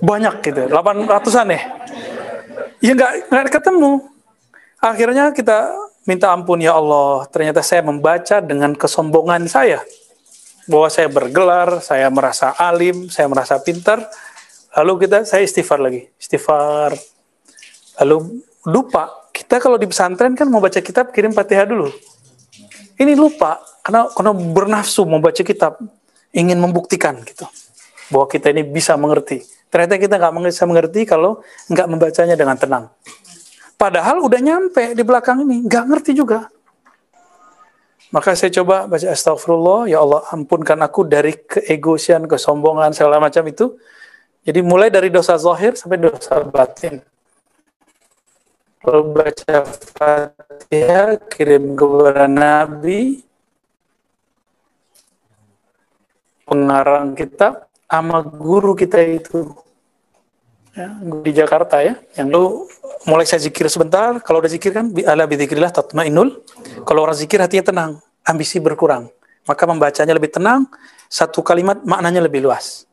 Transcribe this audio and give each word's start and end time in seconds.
banyak 0.00 0.34
gitu, 0.44 0.62
800-an 0.72 1.48
ya. 1.52 1.62
Ya 2.80 2.92
nggak 2.96 3.12
nggak 3.28 3.52
ketemu. 3.60 4.08
Akhirnya 4.80 5.30
kita 5.36 5.76
minta 6.08 6.32
ampun 6.32 6.64
ya 6.64 6.72
Allah, 6.72 7.28
ternyata 7.28 7.60
saya 7.60 7.84
membaca 7.84 8.40
dengan 8.40 8.72
kesombongan 8.72 9.44
saya. 9.46 9.84
Bahwa 10.64 10.88
saya 10.88 11.12
bergelar, 11.12 11.84
saya 11.84 12.08
merasa 12.08 12.56
alim, 12.56 13.12
saya 13.12 13.28
merasa 13.28 13.60
pintar. 13.60 14.08
Lalu 14.76 15.06
kita 15.06 15.28
saya 15.28 15.44
istighfar 15.44 15.82
lagi, 15.82 16.08
istighfar. 16.16 16.96
Lalu 18.00 18.40
lupa, 18.64 19.28
kita 19.34 19.60
kalau 19.60 19.76
di 19.76 19.84
pesantren 19.84 20.32
kan 20.32 20.48
mau 20.48 20.62
baca 20.62 20.80
kitab 20.80 21.12
kirim 21.12 21.36
Fatihah 21.36 21.68
dulu. 21.68 21.92
Ini 22.96 23.12
lupa 23.16 23.60
karena 23.84 24.08
karena 24.12 24.32
bernafsu 24.32 25.04
mau 25.04 25.20
baca 25.20 25.42
kitab, 25.44 25.76
ingin 26.32 26.56
membuktikan 26.56 27.18
gitu 27.26 27.44
bahwa 28.10 28.26
kita 28.26 28.50
ini 28.50 28.66
bisa 28.66 28.94
mengerti. 28.98 29.59
Ternyata 29.70 30.02
kita 30.02 30.18
nggak 30.18 30.34
bisa 30.50 30.66
mengerti 30.66 31.06
kalau 31.06 31.46
nggak 31.70 31.86
membacanya 31.86 32.34
dengan 32.34 32.58
tenang. 32.58 32.84
Padahal 33.78 34.20
udah 34.20 34.40
nyampe 34.42 34.92
di 34.98 35.02
belakang 35.06 35.46
ini, 35.46 35.64
nggak 35.64 35.84
ngerti 35.88 36.12
juga. 36.12 36.50
Maka 38.10 38.34
saya 38.34 38.50
coba 38.50 38.90
baca 38.90 39.06
astagfirullah, 39.06 39.86
ya 39.86 40.02
Allah 40.02 40.26
ampunkan 40.34 40.82
aku 40.82 41.06
dari 41.06 41.38
keegosian, 41.46 42.26
kesombongan, 42.26 42.90
segala 42.90 43.22
macam 43.22 43.46
itu. 43.46 43.78
Jadi 44.42 44.60
mulai 44.66 44.90
dari 44.90 45.06
dosa 45.14 45.38
zahir 45.38 45.78
sampai 45.78 46.02
dosa 46.02 46.42
batin. 46.42 46.98
Lalu 48.82 49.02
baca 49.14 49.56
Fatihah, 49.62 51.22
kirim 51.30 51.78
kepada 51.78 52.26
Nabi, 52.26 53.22
pengarang 56.42 57.14
kitab, 57.14 57.70
sama 57.86 58.26
guru 58.26 58.74
kita 58.74 58.98
itu 59.06 59.54
ya, 60.74 60.88
di 61.00 61.32
Jakarta 61.34 61.82
ya. 61.82 61.98
Yang 62.18 62.28
lu 62.30 62.42
mulai 63.08 63.24
saya 63.26 63.40
zikir 63.42 63.66
sebentar 63.72 64.20
kalau 64.20 64.42
udah 64.44 64.50
zikir 64.50 64.74
kan 64.76 64.92
ala 65.08 65.24
bidzikrillah 65.24 65.72
tatmainul 65.72 66.44
kalau 66.84 67.08
orang 67.08 67.16
zikir 67.16 67.40
hatinya 67.40 67.64
tenang 67.64 67.90
ambisi 68.26 68.60
berkurang. 68.60 69.08
Maka 69.48 69.62
membacanya 69.66 70.14
lebih 70.14 70.30
tenang 70.30 70.68
satu 71.10 71.40
kalimat 71.40 71.80
maknanya 71.82 72.22
lebih 72.22 72.44
luas. 72.44 72.84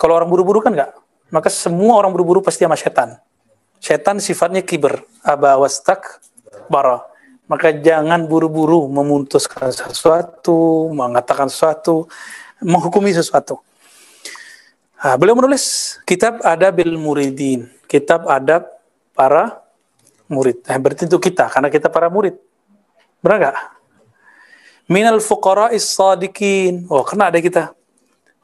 Kalau 0.00 0.18
orang 0.18 0.26
buru-buru 0.26 0.64
kan 0.64 0.74
enggak 0.74 0.96
maka 1.34 1.50
semua 1.50 1.98
orang 1.98 2.14
buru-buru 2.14 2.40
pasti 2.44 2.62
sama 2.62 2.78
setan. 2.78 3.18
Setan 3.82 4.22
sifatnya 4.22 4.62
kiber. 4.62 5.02
Aba 5.26 5.58
wastak 5.58 6.22
bara. 6.70 7.02
Maka 7.44 7.76
jangan 7.76 8.24
buru-buru 8.24 8.88
memutuskan 8.88 9.68
sesuatu 9.68 10.88
mengatakan 10.94 11.52
sesuatu 11.52 12.08
menghukumi 12.64 13.12
sesuatu 13.12 13.60
Nah, 15.04 15.20
beliau 15.20 15.36
menulis 15.36 16.00
kitab 16.08 16.40
Adabil 16.40 16.96
Muridin, 16.96 17.68
kitab 17.84 18.24
adab 18.24 18.64
para 19.12 19.60
murid. 20.32 20.64
Eh, 20.64 20.80
berarti 20.80 21.04
itu 21.04 21.20
kita, 21.20 21.52
karena 21.52 21.68
kita 21.68 21.92
para 21.92 22.08
murid. 22.08 22.40
Benar 23.20 23.36
nggak? 23.36 23.56
Minal 24.88 25.20
fuqara 25.20 25.68
sadiqin. 25.76 26.88
Oh, 26.88 27.04
kena 27.04 27.28
ada 27.28 27.36
kita. 27.36 27.76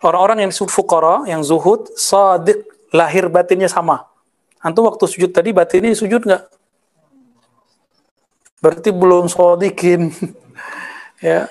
Orang-orang 0.04 0.44
yang 0.44 0.52
fuqara, 0.52 1.24
yang 1.24 1.40
zuhud, 1.40 1.96
sadiq, 1.96 2.60
lahir 2.92 3.32
batinnya 3.32 3.72
sama. 3.72 4.04
Antum 4.60 4.84
waktu 4.84 5.08
sujud 5.08 5.32
tadi 5.32 5.56
batinnya 5.56 5.96
sujud 5.96 6.28
nggak? 6.28 6.44
Berarti 8.60 8.92
belum 8.92 9.32
sadiqin. 9.32 10.12
ya. 11.24 11.48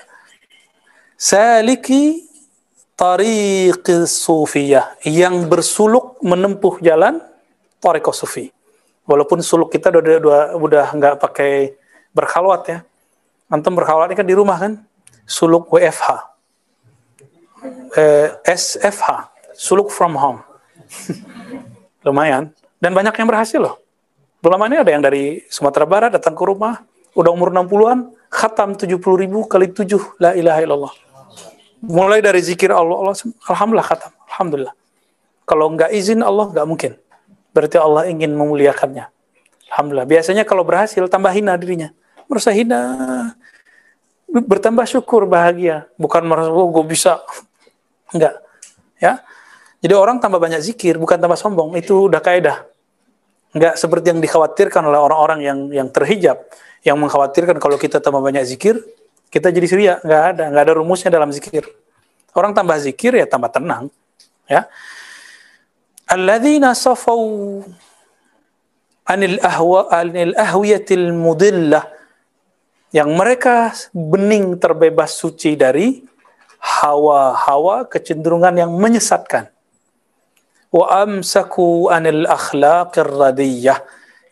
Saliki 1.18 2.29
tariq 3.00 3.88
sufiyah 4.04 5.00
yang 5.08 5.48
bersuluk 5.48 6.20
menempuh 6.20 6.84
jalan 6.84 7.16
tariq 7.80 8.04
sufi. 8.12 8.52
Walaupun 9.08 9.40
suluk 9.40 9.72
kita 9.72 9.88
udah 9.88 10.20
udah 10.20 10.40
udah 10.60 10.86
nggak 10.92 11.14
pakai 11.16 11.80
berkhalwat 12.12 12.62
ya. 12.68 12.78
Antum 13.48 13.72
berkhalwat 13.72 14.12
ini 14.12 14.16
kan 14.20 14.28
di 14.28 14.36
rumah 14.36 14.60
kan? 14.60 14.84
Suluk 15.24 15.72
WFH. 15.72 16.28
Eh, 17.96 18.28
SFH, 18.44 19.32
suluk 19.56 19.88
from 19.88 20.14
home. 20.20 20.44
Lumayan. 22.06 22.52
Dan 22.80 22.92
banyak 22.92 23.16
yang 23.16 23.28
berhasil 23.28 23.60
loh. 23.60 23.80
Belum 24.40 24.60
ini 24.68 24.80
ada 24.80 24.88
yang 24.88 25.04
dari 25.04 25.44
Sumatera 25.52 25.84
Barat 25.84 26.16
datang 26.16 26.32
ke 26.32 26.40
rumah, 26.48 26.80
udah 27.12 27.28
umur 27.28 27.52
60-an, 27.52 28.08
khatam 28.32 28.72
70 28.72 28.96
ribu 29.20 29.44
kali 29.44 29.68
7, 29.68 30.16
la 30.16 30.32
ilaha 30.32 30.64
illallah 30.64 31.09
mulai 31.80 32.20
dari 32.20 32.40
zikir 32.44 32.68
Allah, 32.72 32.96
Allah 33.08 33.16
alhamdulillah 33.48 33.88
kata 33.88 34.06
alhamdulillah. 34.30 34.74
Kalau 35.48 35.66
nggak 35.74 35.90
izin 35.90 36.20
Allah 36.22 36.46
nggak 36.52 36.66
mungkin. 36.68 36.92
Berarti 37.50 37.76
Allah 37.80 38.06
ingin 38.06 38.30
memuliakannya. 38.38 39.10
Alhamdulillah. 39.74 40.06
Biasanya 40.06 40.46
kalau 40.46 40.62
berhasil 40.62 41.02
tambah 41.10 41.34
hina 41.34 41.58
dirinya. 41.58 41.90
Merasa 42.30 42.54
hina. 42.54 42.80
Bertambah 44.30 44.86
syukur 44.86 45.26
bahagia. 45.26 45.90
Bukan 45.98 46.22
merasa 46.22 46.54
oh 46.54 46.70
gue 46.70 46.84
bisa. 46.86 47.18
Enggak 48.14 48.38
ya. 49.02 49.18
Jadi 49.80 49.94
orang 49.96 50.22
tambah 50.22 50.38
banyak 50.38 50.62
zikir 50.62 51.00
bukan 51.00 51.18
tambah 51.18 51.34
sombong. 51.34 51.74
Itu 51.74 52.06
udah 52.06 52.22
kaidah 52.22 52.68
enggak 53.50 53.74
seperti 53.74 54.14
yang 54.14 54.22
dikhawatirkan 54.22 54.78
oleh 54.86 55.00
orang-orang 55.00 55.42
yang 55.42 55.58
yang 55.74 55.88
terhijab. 55.90 56.38
Yang 56.86 56.96
mengkhawatirkan 56.96 57.56
kalau 57.58 57.76
kita 57.76 57.98
tambah 57.98 58.22
banyak 58.22 58.46
zikir 58.46 58.78
kita 59.30 59.54
jadi 59.54 59.66
surya 59.70 59.92
nggak 60.02 60.22
ada 60.34 60.44
nggak 60.50 60.64
ada 60.66 60.74
rumusnya 60.74 61.08
dalam 61.14 61.30
zikir. 61.30 61.62
Orang 62.34 62.50
tambah 62.50 62.74
zikir 62.82 63.14
ya 63.14 63.26
tambah 63.30 63.50
tenang 63.50 63.86
ya. 64.50 64.66
Alladzina 66.10 66.74
safau 66.74 67.62
anil 69.06 69.38
ahwa 69.38 69.86
anil 69.94 70.34
ahwiyatil 70.34 71.14
mudillah. 71.14 71.86
Yang 72.90 73.10
mereka 73.14 73.70
bening 73.94 74.58
terbebas 74.58 75.14
suci 75.14 75.54
dari 75.54 76.02
hawa-hawa 76.58 77.86
kecenderungan 77.86 78.66
yang 78.66 78.74
menyesatkan. 78.74 79.46
Wa 80.74 81.06
amsaku 81.06 81.86
anil 81.86 82.26
akhlaqir 82.26 83.06
radiyah. 83.06 83.78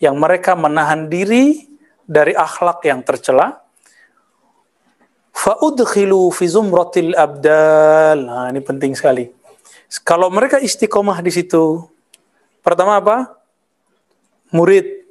Yang 0.02 0.16
mereka 0.18 0.58
menahan 0.58 1.06
diri 1.06 1.70
dari 2.02 2.34
akhlak 2.34 2.82
yang 2.82 3.06
tercela 3.06 3.67
Fa'udkhilu 5.38 6.34
fi 6.34 6.50
zumratil 6.50 7.14
abdal. 7.14 8.26
Nah, 8.26 8.50
ini 8.50 8.58
penting 8.58 8.98
sekali. 8.98 9.30
Kalau 10.02 10.26
mereka 10.34 10.58
istiqomah 10.58 11.22
di 11.22 11.30
situ, 11.30 11.86
pertama 12.58 12.98
apa? 12.98 13.38
Murid, 14.50 15.06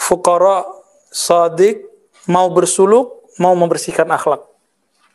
fukara, 0.00 0.64
sadik, 1.12 1.84
mau 2.24 2.48
bersuluk, 2.48 3.28
mau 3.36 3.52
membersihkan 3.52 4.08
akhlak. 4.08 4.40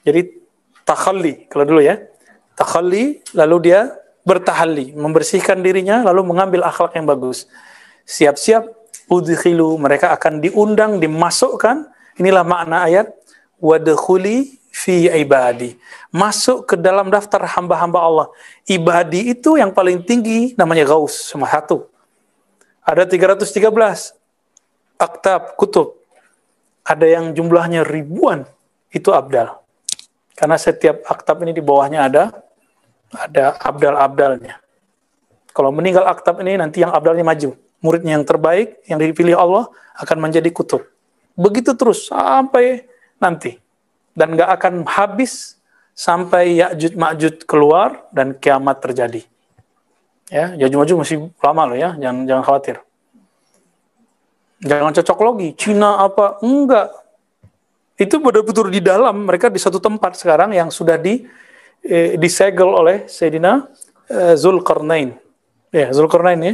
Jadi 0.06 0.38
takhalli, 0.86 1.50
kalau 1.50 1.66
dulu 1.66 1.82
ya. 1.82 1.98
Takhalli, 2.54 3.26
lalu 3.34 3.74
dia 3.74 3.90
bertahalli, 4.22 4.94
membersihkan 4.94 5.66
dirinya, 5.66 6.06
lalu 6.06 6.30
mengambil 6.30 6.62
akhlak 6.70 6.94
yang 6.94 7.10
bagus. 7.10 7.50
Siap-siap, 8.06 8.70
udkhilu, 9.10 9.82
mereka 9.82 10.14
akan 10.14 10.46
diundang, 10.46 11.02
dimasukkan. 11.02 11.90
Inilah 12.22 12.46
makna 12.46 12.86
ayat 12.86 13.10
wadkhuli 13.62 14.58
fi 14.74 15.08
ibadi. 15.14 15.78
Masuk 16.10 16.74
ke 16.74 16.76
dalam 16.76 17.14
daftar 17.14 17.46
hamba-hamba 17.46 18.00
Allah. 18.02 18.28
Ibadi 18.66 19.32
itu 19.32 19.56
yang 19.56 19.70
paling 19.72 20.02
tinggi 20.02 20.58
namanya 20.58 20.90
Gaus, 20.90 21.30
cuma 21.30 21.46
satu. 21.46 21.86
Ada 22.82 23.06
313 23.06 24.18
aktab, 24.98 25.54
kutub. 25.56 26.02
Ada 26.82 27.06
yang 27.06 27.38
jumlahnya 27.38 27.86
ribuan, 27.86 28.50
itu 28.90 29.14
abdal. 29.14 29.62
Karena 30.34 30.58
setiap 30.58 31.06
aktab 31.06 31.46
ini 31.46 31.54
di 31.54 31.62
bawahnya 31.62 32.10
ada 32.10 32.24
ada 33.14 33.54
abdal-abdalnya. 33.62 34.58
Kalau 35.52 35.70
meninggal 35.70 36.08
aktab 36.08 36.40
ini 36.42 36.58
nanti 36.58 36.82
yang 36.82 36.90
abdalnya 36.90 37.22
maju. 37.22 37.54
Muridnya 37.82 38.18
yang 38.18 38.26
terbaik, 38.26 38.82
yang 38.90 38.98
dipilih 38.98 39.38
Allah 39.38 39.70
akan 39.98 40.18
menjadi 40.18 40.50
kutub. 40.50 40.86
Begitu 41.38 41.74
terus 41.78 42.08
sampai 42.08 42.86
nanti 43.22 43.56
dan 44.18 44.36
nggak 44.36 44.50
akan 44.60 44.74
habis 44.90 45.62
sampai 45.96 46.60
Ya'jud 46.60 46.98
Ma'jud 46.98 47.36
keluar 47.46 48.10
dan 48.12 48.36
kiamat 48.36 48.82
terjadi. 48.82 49.24
Ya, 50.32 50.56
Ya'jud 50.56 50.80
Ma'jud 50.82 50.98
masih 51.00 51.18
lama 51.40 51.64
loh 51.68 51.78
ya, 51.78 51.96
jangan 52.00 52.26
jangan 52.28 52.44
khawatir. 52.44 52.76
Jangan 54.62 54.94
cocok 54.94 55.20
logi, 55.26 55.50
Cina 55.58 56.06
apa? 56.06 56.38
Enggak. 56.46 56.94
Itu 57.98 58.22
betul-betul 58.22 58.70
di 58.70 58.82
dalam, 58.82 59.26
mereka 59.26 59.50
di 59.50 59.58
satu 59.58 59.82
tempat 59.82 60.18
sekarang 60.18 60.54
yang 60.54 60.70
sudah 60.70 60.98
di 60.98 61.26
eh, 61.86 62.18
disegel 62.18 62.70
oleh 62.70 63.06
Sayyidina 63.10 63.70
eh, 64.10 64.34
Zulkarnain. 64.38 65.18
Ya, 65.74 65.90
Zulkarnain 65.94 66.42
ya, 66.42 66.54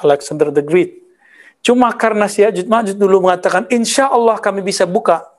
Alexander 0.00 0.52
the 0.52 0.64
Great. 0.64 1.00
Cuma 1.64 1.90
karena 1.96 2.28
si 2.28 2.44
Ya'jud 2.44 2.68
Ma'jud 2.68 2.96
dulu 2.96 3.24
mengatakan, 3.28 3.64
insya 3.72 4.08
Allah 4.12 4.36
kami 4.36 4.60
bisa 4.60 4.84
buka 4.84 5.35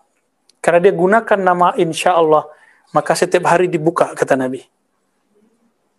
karena 0.60 0.80
dia 0.84 0.94
gunakan 0.94 1.40
nama 1.40 1.74
insya 1.78 2.18
Allah, 2.18 2.46
maka 2.92 3.14
setiap 3.14 3.48
hari 3.48 3.70
dibuka, 3.70 4.12
kata 4.16 4.36
Nabi. 4.36 4.64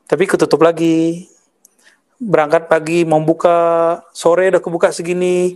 Tapi 0.08 0.24
ketutup 0.24 0.64
lagi. 0.64 1.28
berangkat 2.18 2.66
pagi 2.66 3.06
membuka 3.06 3.54
sore 4.10 4.50
udah 4.50 4.58
kebuka 4.58 4.90
segini. 4.90 5.54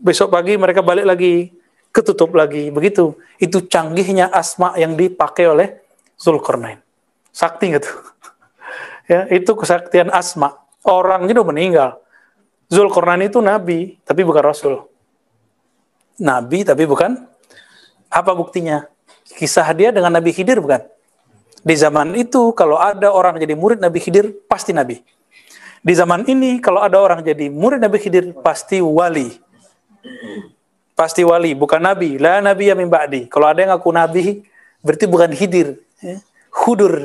Besok 0.00 0.32
pagi 0.32 0.56
mereka 0.56 0.80
balik 0.80 1.04
lagi 1.04 1.52
ketutup 1.92 2.32
lagi. 2.32 2.72
Begitu. 2.72 3.12
Itu 3.36 3.68
canggihnya 3.68 4.32
asma 4.32 4.72
yang 4.80 4.96
dipakai 4.96 5.44
oleh 5.44 5.68
Zulkarnain. 6.16 6.80
Sakti 7.34 7.74
gitu 7.76 7.90
ya 9.12 9.28
itu 9.28 9.52
kesaktian 9.52 10.08
asma. 10.08 10.56
Orangnya 10.88 11.36
udah 11.36 11.46
meninggal. 11.52 11.90
Zulkarnain 12.72 13.28
itu 13.28 13.44
nabi 13.44 14.00
tapi 14.08 14.24
bukan 14.24 14.40
rasul. 14.40 14.88
Nabi 16.16 16.64
tapi 16.64 16.88
bukan 16.88 17.33
apa 18.14 18.30
buktinya 18.30 18.86
kisah 19.34 19.66
dia 19.74 19.90
dengan 19.90 20.14
Nabi 20.14 20.30
Khidir 20.30 20.62
bukan 20.62 20.86
di 21.66 21.74
zaman 21.74 22.14
itu 22.14 22.54
kalau 22.54 22.78
ada 22.78 23.10
orang 23.10 23.42
jadi 23.42 23.58
murid 23.58 23.82
Nabi 23.82 23.98
Khidir 23.98 24.30
pasti 24.46 24.70
nabi 24.70 25.02
di 25.84 25.92
zaman 25.92 26.24
ini 26.24 26.64
kalau 26.64 26.80
ada 26.80 26.96
orang 26.96 27.20
jadi 27.20 27.52
murid 27.52 27.76
Nabi 27.76 28.00
Khidir 28.00 28.32
pasti 28.40 28.80
wali. 28.80 29.36
Pasti 30.96 31.20
wali, 31.20 31.52
bukan 31.52 31.76
nabi. 31.76 32.16
La 32.16 32.40
nabi 32.40 32.72
yang 32.72 32.80
ba'di. 32.88 33.28
Kalau 33.28 33.52
ada 33.52 33.60
yang 33.60 33.76
aku 33.76 33.92
nabi, 33.92 34.40
berarti 34.80 35.04
bukan 35.04 35.36
Khidir. 35.36 35.76
Ya. 36.00 36.24
Hudur. 36.48 37.04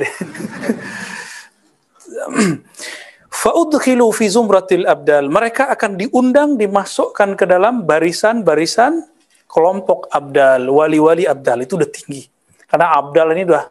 Fa'udkhilu 3.40 4.08
fi 4.16 4.32
zumratil 4.32 4.88
abdal. 4.88 5.28
Mereka 5.28 5.68
akan 5.76 6.00
diundang, 6.00 6.56
dimasukkan 6.56 7.36
ke 7.36 7.44
dalam 7.44 7.84
barisan-barisan 7.84 9.04
kelompok 9.50 10.06
abdal, 10.14 10.70
wali-wali 10.70 11.26
abdal. 11.26 11.66
Itu 11.66 11.74
udah 11.74 11.90
tinggi. 11.90 12.30
Karena 12.70 12.94
abdal 12.94 13.34
ini 13.34 13.42
udah 13.50 13.64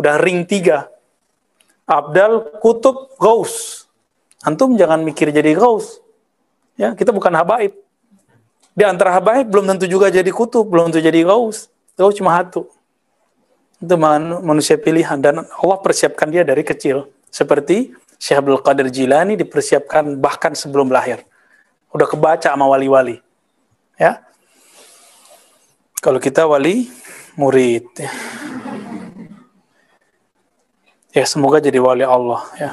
udah 0.00 0.14
ring 0.16 0.48
tiga. 0.48 0.88
Abdal, 1.84 2.58
kutub, 2.58 3.14
gaus. 3.20 3.84
Antum 4.42 4.74
jangan 4.74 5.04
mikir 5.04 5.28
jadi 5.30 5.52
gaus. 5.54 6.00
Ya, 6.74 6.96
kita 6.96 7.12
bukan 7.12 7.30
habaib. 7.36 7.76
Di 8.76 8.84
antara 8.84 9.14
habaib 9.16 9.48
belum 9.48 9.70
tentu 9.76 9.86
juga 9.88 10.12
jadi 10.12 10.28
kutub, 10.28 10.66
belum 10.68 10.90
tentu 10.90 11.00
jadi 11.04 11.24
gaus. 11.24 11.72
Gaus 11.96 12.16
cuma 12.16 12.36
satu. 12.36 12.68
Itu 13.80 13.96
manusia 13.96 14.76
pilihan 14.80 15.20
dan 15.20 15.44
Allah 15.44 15.78
persiapkan 15.80 16.28
dia 16.28 16.42
dari 16.42 16.64
kecil. 16.64 17.08
Seperti 17.28 17.92
Syekh 18.16 18.40
Abdul 18.44 18.60
Qadir 18.64 18.88
Jilani 18.88 19.36
dipersiapkan 19.36 20.16
bahkan 20.20 20.52
sebelum 20.56 20.88
lahir. 20.92 21.22
Udah 21.92 22.08
kebaca 22.08 22.52
sama 22.52 22.68
wali-wali. 22.68 23.20
Ya. 23.96 24.25
Kalau 26.00 26.20
kita 26.22 26.46
wali 26.46 26.86
murid 27.36 27.84
ya. 27.98 28.10
ya 31.16 31.24
semoga 31.24 31.60
jadi 31.60 31.80
wali 31.80 32.04
Allah 32.04 32.40
ya 32.56 32.70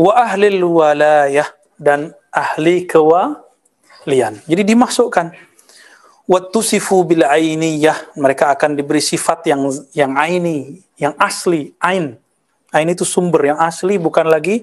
wa 0.00 0.12
ahlil 0.16 0.64
walayah 0.64 1.48
dan 1.76 2.16
ahli 2.32 2.88
kewalian. 2.88 4.40
Jadi 4.48 4.62
dimasukkan 4.64 5.36
wattusifu 6.24 7.04
bil 7.04 7.26
ainiyah 7.26 8.16
mereka 8.16 8.48
akan 8.54 8.78
diberi 8.80 9.02
sifat 9.04 9.44
yang 9.50 9.68
yang 9.92 10.12
aini, 10.16 10.80
yang 10.96 11.12
asli, 11.20 11.76
ain. 11.82 12.16
Ain 12.70 12.88
itu 12.88 13.02
sumber 13.02 13.50
yang 13.50 13.58
asli 13.58 13.98
bukan 13.98 14.30
lagi 14.30 14.62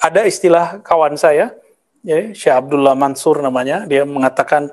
ada 0.00 0.24
istilah 0.24 0.80
kawan 0.80 1.14
saya 1.20 1.52
ya 2.00 2.32
Syekh 2.32 2.56
Abdullah 2.56 2.96
Mansur 2.96 3.44
namanya 3.44 3.84
dia 3.84 4.08
mengatakan 4.08 4.72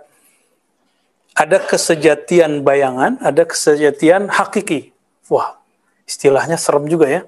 ada 1.38 1.62
kesejatian 1.62 2.66
bayangan, 2.66 3.22
ada 3.22 3.46
kesejatian 3.46 4.26
hakiki. 4.26 4.90
Wah, 5.30 5.62
istilahnya 6.10 6.58
serem 6.58 6.90
juga 6.90 7.06
ya. 7.06 7.22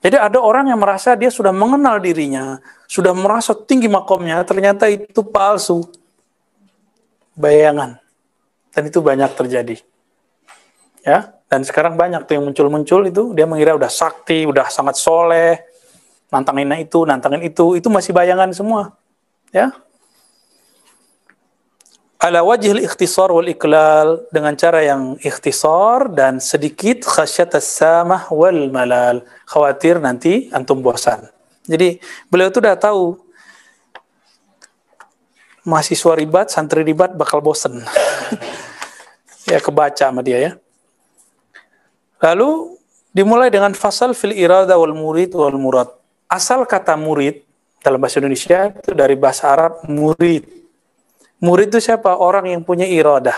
Jadi 0.00 0.16
ada 0.16 0.40
orang 0.40 0.72
yang 0.72 0.80
merasa 0.80 1.12
dia 1.12 1.28
sudah 1.28 1.52
mengenal 1.52 2.00
dirinya, 2.00 2.60
sudah 2.88 3.12
merasa 3.12 3.52
tinggi 3.52 3.88
makomnya, 3.88 4.40
ternyata 4.48 4.88
itu 4.88 5.20
palsu. 5.20 5.84
Bayangan. 7.36 8.00
Dan 8.72 8.82
itu 8.88 9.04
banyak 9.04 9.30
terjadi. 9.36 9.76
Ya, 11.04 11.36
dan 11.52 11.60
sekarang 11.68 12.00
banyak 12.00 12.24
tuh 12.24 12.40
yang 12.40 12.44
muncul-muncul 12.48 13.04
itu 13.04 13.36
dia 13.36 13.44
mengira 13.44 13.76
udah 13.76 13.92
sakti, 13.92 14.48
udah 14.48 14.72
sangat 14.72 14.96
soleh, 14.96 15.60
nantangin 16.32 16.72
itu, 16.80 17.04
nantangin 17.04 17.44
itu, 17.44 17.76
itu 17.76 17.92
masih 17.92 18.16
bayangan 18.16 18.48
semua. 18.56 18.96
Ya, 19.52 19.68
ala 22.24 22.40
wajhil 22.40 22.80
ikhtisar 22.80 23.28
wal 23.28 23.44
iklal 23.44 24.24
dengan 24.32 24.56
cara 24.56 24.80
yang 24.80 25.20
ikhtisar 25.20 26.08
dan 26.08 26.40
sedikit 26.40 27.04
khasyat 27.04 27.52
samah 27.60 28.32
wal 28.32 28.72
malal. 28.72 29.20
Khawatir 29.44 30.00
nanti 30.00 30.48
antum 30.48 30.80
bosan. 30.80 31.28
Jadi 31.68 32.00
beliau 32.32 32.48
itu 32.48 32.64
udah 32.64 32.80
tahu 32.80 33.20
mahasiswa 35.68 36.12
ribat 36.16 36.48
santri 36.48 36.84
ribat 36.84 37.16
bakal 37.16 37.40
bosan 37.40 37.80
ya 39.52 39.60
kebaca 39.60 40.08
sama 40.08 40.24
dia 40.24 40.40
ya. 40.40 40.52
Lalu 42.24 42.80
dimulai 43.12 43.52
dengan 43.52 43.76
fasal 43.76 44.16
fil 44.16 44.32
irada 44.32 44.80
wal 44.80 44.96
murid 44.96 45.36
wal 45.36 45.60
murad. 45.60 45.92
Asal 46.24 46.64
kata 46.64 46.96
murid 46.96 47.44
dalam 47.84 48.00
bahasa 48.00 48.16
Indonesia 48.16 48.72
itu 48.72 48.96
dari 48.96 49.12
bahasa 49.12 49.52
Arab 49.52 49.84
murid 49.84 50.63
Murid 51.44 51.68
itu 51.68 51.92
siapa? 51.92 52.16
Orang 52.16 52.48
yang 52.48 52.64
punya 52.64 52.88
iradah. 52.88 53.36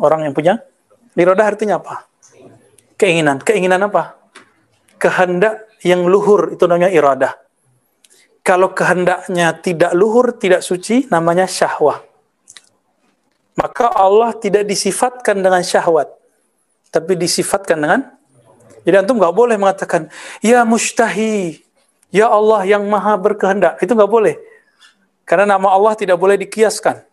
Orang 0.00 0.24
yang 0.24 0.32
punya 0.32 0.56
iradah 1.12 1.44
artinya 1.44 1.76
apa? 1.76 2.08
Keinginan. 2.96 3.44
Keinginan 3.44 3.92
apa? 3.92 4.16
Kehendak 4.96 5.68
yang 5.84 6.08
luhur 6.08 6.56
itu 6.56 6.64
namanya 6.64 6.88
iradah. 6.88 7.36
Kalau 8.40 8.72
kehendaknya 8.72 9.54
tidak 9.60 9.92
luhur, 9.92 10.34
tidak 10.34 10.64
suci, 10.64 11.06
namanya 11.12 11.44
syahwat. 11.44 12.02
Maka 13.52 13.92
Allah 13.92 14.32
tidak 14.40 14.64
disifatkan 14.64 15.44
dengan 15.44 15.60
syahwat, 15.60 16.08
tapi 16.88 17.20
disifatkan 17.20 17.76
dengan 17.76 18.00
jadi 18.82 19.02
antum 19.02 19.18
nggak 19.18 19.34
boleh 19.34 19.54
mengatakan 19.54 20.10
ya 20.42 20.66
mustahi, 20.66 21.62
ya 22.10 22.26
Allah 22.26 22.66
yang 22.66 22.82
maha 22.90 23.14
berkehendak. 23.14 23.78
Itu 23.78 23.94
nggak 23.94 24.10
boleh. 24.10 24.34
Karena 25.32 25.56
nama 25.56 25.72
Allah 25.72 25.96
tidak 25.96 26.20
boleh 26.20 26.36
dikiaskan. 26.36 27.08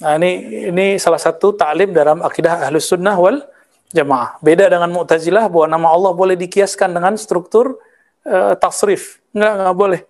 Nah, 0.00 0.16
ini 0.16 0.64
ini 0.72 0.86
salah 0.96 1.20
satu 1.20 1.52
taklim 1.52 1.92
dalam 1.92 2.24
akidah 2.24 2.64
Ahlus 2.64 2.88
Sunnah 2.88 3.12
wal 3.20 3.44
Jamaah. 3.92 4.40
Beda 4.40 4.72
dengan 4.72 4.88
Mu'tazilah 4.88 5.52
bahwa 5.52 5.68
nama 5.68 5.88
Allah 5.92 6.16
boleh 6.16 6.32
dikiaskan 6.32 6.96
dengan 6.96 7.12
struktur 7.20 7.76
uh, 8.24 8.56
tasrif. 8.56 9.20
Enggak, 9.36 9.52
enggak 9.52 9.76
boleh. 9.76 10.00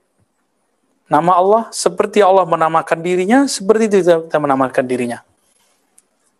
Nama 1.11 1.33
Allah 1.35 1.63
seperti 1.75 2.23
Allah 2.23 2.47
menamakan 2.47 3.03
dirinya, 3.03 3.43
seperti 3.51 3.91
itu 3.91 3.99
kita 4.31 4.39
menamakan 4.39 4.85
dirinya. 4.87 5.19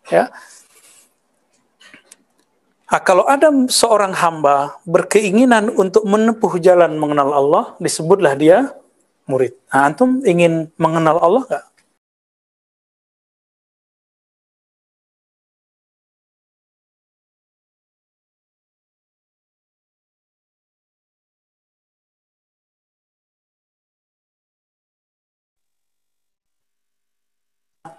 Ya. 0.07 0.31
Nah, 2.87 3.01
kalau 3.03 3.27
ada 3.27 3.51
seorang 3.67 4.15
hamba 4.15 4.79
berkeinginan 4.87 5.67
untuk 5.75 6.07
menempuh 6.07 6.63
jalan 6.63 6.95
mengenal 6.95 7.35
Allah, 7.35 7.63
disebutlah 7.83 8.39
dia 8.39 8.71
murid. 9.25 9.53
Nah, 9.73 9.89
antum 9.89 10.21
ingin 10.25 10.69
mengenal 10.77 11.17
Allah 11.21 11.43
nggak? 11.49 11.65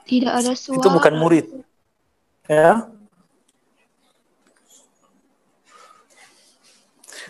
Tidak 0.06 0.30
ada 0.30 0.54
suara. 0.54 0.78
Itu 0.78 0.88
bukan 0.95 1.14
murid. 1.18 1.47
Ya. 2.47 2.87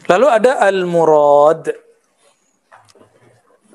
Lalu 0.07 0.26
ada 0.29 0.61
al-murad 0.61 1.86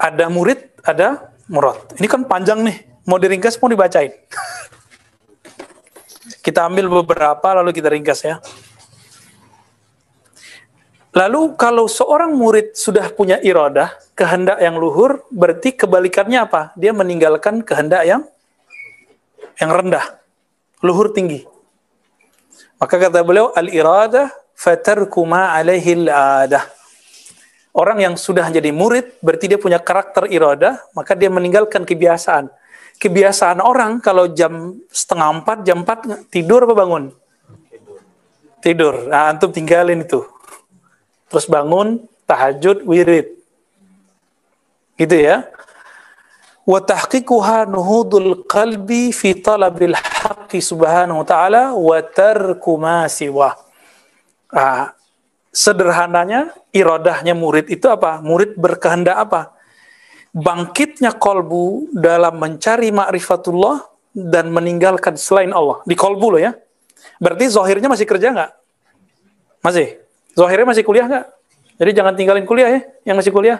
ada 0.01 0.25
murid, 0.33 0.73
ada 0.81 1.29
murad. 1.45 1.77
Ini 2.01 2.09
kan 2.09 2.25
panjang 2.25 2.65
nih, 2.65 3.05
mau 3.05 3.21
diringkas 3.21 3.61
mau 3.61 3.69
dibacain. 3.69 4.09
kita 6.45 6.65
ambil 6.65 6.89
beberapa 6.89 7.61
lalu 7.61 7.69
kita 7.69 7.93
ringkas 7.93 8.25
ya. 8.25 8.41
Lalu 11.11 11.59
kalau 11.59 11.91
seorang 11.91 12.33
murid 12.33 12.73
sudah 12.73 13.11
punya 13.11 13.37
iradah, 13.43 13.99
kehendak 14.15 14.63
yang 14.63 14.79
luhur, 14.79 15.27
berarti 15.27 15.75
kebalikannya 15.75 16.47
apa? 16.47 16.71
Dia 16.79 16.95
meninggalkan 16.95 17.67
kehendak 17.67 18.07
yang 18.07 18.23
yang 19.59 19.69
rendah, 19.69 20.23
luhur 20.79 21.11
tinggi. 21.11 21.43
Maka 22.79 22.95
kata 22.97 23.21
beliau 23.27 23.51
al-iradah 23.51 24.31
fatarku 24.55 25.21
ma 25.27 25.51
alaihi 25.53 26.07
al-adah 26.07 26.80
Orang 27.71 28.03
yang 28.03 28.19
sudah 28.19 28.51
jadi 28.51 28.67
murid 28.75 29.23
berarti 29.23 29.47
dia 29.47 29.55
punya 29.55 29.79
karakter 29.79 30.27
iroda, 30.27 30.83
maka 30.91 31.15
dia 31.15 31.31
meninggalkan 31.31 31.87
kebiasaan. 31.87 32.51
Kebiasaan 32.99 33.63
orang 33.63 34.03
kalau 34.03 34.27
jam 34.29 34.77
setengah 34.91 35.41
empat, 35.41 35.57
jam 35.63 35.81
empat 35.81 36.27
tidur 36.27 36.67
apa 36.67 36.75
bangun? 36.75 37.03
Tidur. 38.61 39.09
Nah, 39.09 39.33
antum 39.33 39.49
tinggalin 39.49 40.05
itu. 40.05 40.21
Terus 41.31 41.49
bangun, 41.49 42.03
tahajud, 42.29 42.83
wirid. 42.85 43.39
Gitu 44.99 45.15
ya. 45.17 45.47
Sederhananya 55.51 56.55
irodahnya 56.71 57.35
murid 57.35 57.67
itu 57.67 57.85
apa? 57.91 58.23
Murid 58.23 58.55
berkehendak 58.55 59.19
apa? 59.19 59.41
Bangkitnya 60.31 61.11
kolbu 61.19 61.91
dalam 61.91 62.39
mencari 62.39 62.89
ma'rifatullah 62.89 63.83
dan 64.15 64.47
meninggalkan 64.51 65.19
selain 65.19 65.51
Allah. 65.51 65.83
Di 65.83 65.93
kolbu 65.93 66.27
loh 66.35 66.41
ya. 66.41 66.55
Berarti 67.19 67.51
zohirnya 67.51 67.91
masih 67.91 68.07
kerja 68.07 68.31
nggak? 68.31 68.51
Masih? 69.61 69.99
Zohirnya 70.33 70.67
masih 70.71 70.87
kuliah 70.87 71.05
nggak? 71.11 71.25
Jadi 71.81 71.91
jangan 71.91 72.13
tinggalin 72.15 72.45
kuliah 72.47 72.69
ya, 72.71 72.81
yang 73.11 73.19
masih 73.19 73.33
kuliah. 73.35 73.59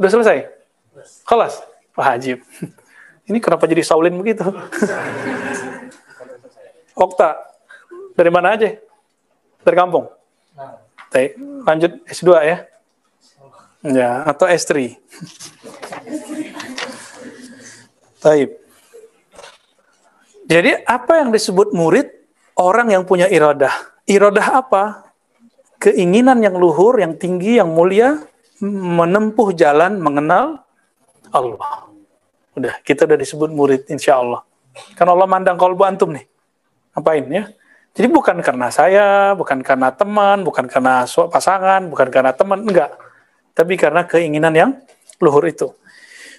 Udah 0.00 0.10
selesai? 0.10 0.48
Kelas? 1.28 1.60
Wajib. 1.94 2.40
Ini 3.28 3.38
kenapa 3.40 3.64
jadi 3.68 3.84
Saulin 3.84 4.16
begitu? 4.16 4.44
Okta, 7.04 7.40
dari 8.14 8.30
mana 8.30 8.54
aja? 8.54 8.78
Dari 9.64 9.76
kampung? 9.76 10.06
Baik, 11.10 11.38
lanjut 11.66 11.92
S2 12.10 12.30
ya? 12.42 12.58
Ya, 13.84 14.10
atau 14.24 14.48
S3. 14.48 14.96
Taib. 18.22 18.50
Jadi 20.48 20.70
apa 20.88 21.12
yang 21.20 21.30
disebut 21.34 21.76
murid? 21.76 22.08
Orang 22.54 22.94
yang 22.94 23.02
punya 23.02 23.26
iradah. 23.26 23.74
Iradah 24.06 24.62
apa? 24.62 25.10
Keinginan 25.82 26.38
yang 26.38 26.54
luhur, 26.54 26.96
yang 27.02 27.18
tinggi, 27.18 27.58
yang 27.58 27.74
mulia, 27.74 28.22
menempuh 28.62 29.52
jalan 29.52 29.98
mengenal 29.98 30.62
Allah. 31.34 31.90
Udah, 32.54 32.78
kita 32.86 33.04
udah 33.10 33.18
disebut 33.18 33.50
murid 33.50 33.90
insya 33.90 34.22
Allah. 34.22 34.46
Kan 34.94 35.10
Allah 35.10 35.26
mandang 35.26 35.58
kolbu 35.58 35.82
antum 35.82 36.14
nih. 36.14 36.24
Ngapain 36.94 37.26
ya? 37.26 37.44
Jadi 37.94 38.10
bukan 38.10 38.42
karena 38.42 38.74
saya, 38.74 39.38
bukan 39.38 39.62
karena 39.62 39.94
teman, 39.94 40.42
bukan 40.42 40.66
karena 40.66 41.06
pasangan, 41.06 41.86
bukan 41.86 42.10
karena 42.10 42.34
teman, 42.34 42.66
enggak. 42.66 42.90
Tapi 43.54 43.78
karena 43.78 44.02
keinginan 44.02 44.50
yang 44.50 44.70
luhur 45.22 45.46
itu. 45.46 45.70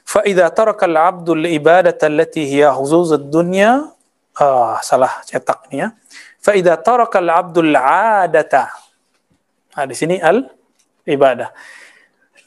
Fa'idha 0.03 0.51
tarakal 0.51 0.91
allati 0.91 2.43
hiya 2.43 2.75
ah, 2.75 4.75
salah 4.83 5.13
cetaknya. 5.23 5.95
Fa'idha 6.43 6.75
tarakal 6.75 7.31
adata. 7.31 8.67
Nah, 9.79 9.85
di 9.87 9.95
sini 9.95 10.19
al 10.19 10.43
ibadah. 11.07 11.55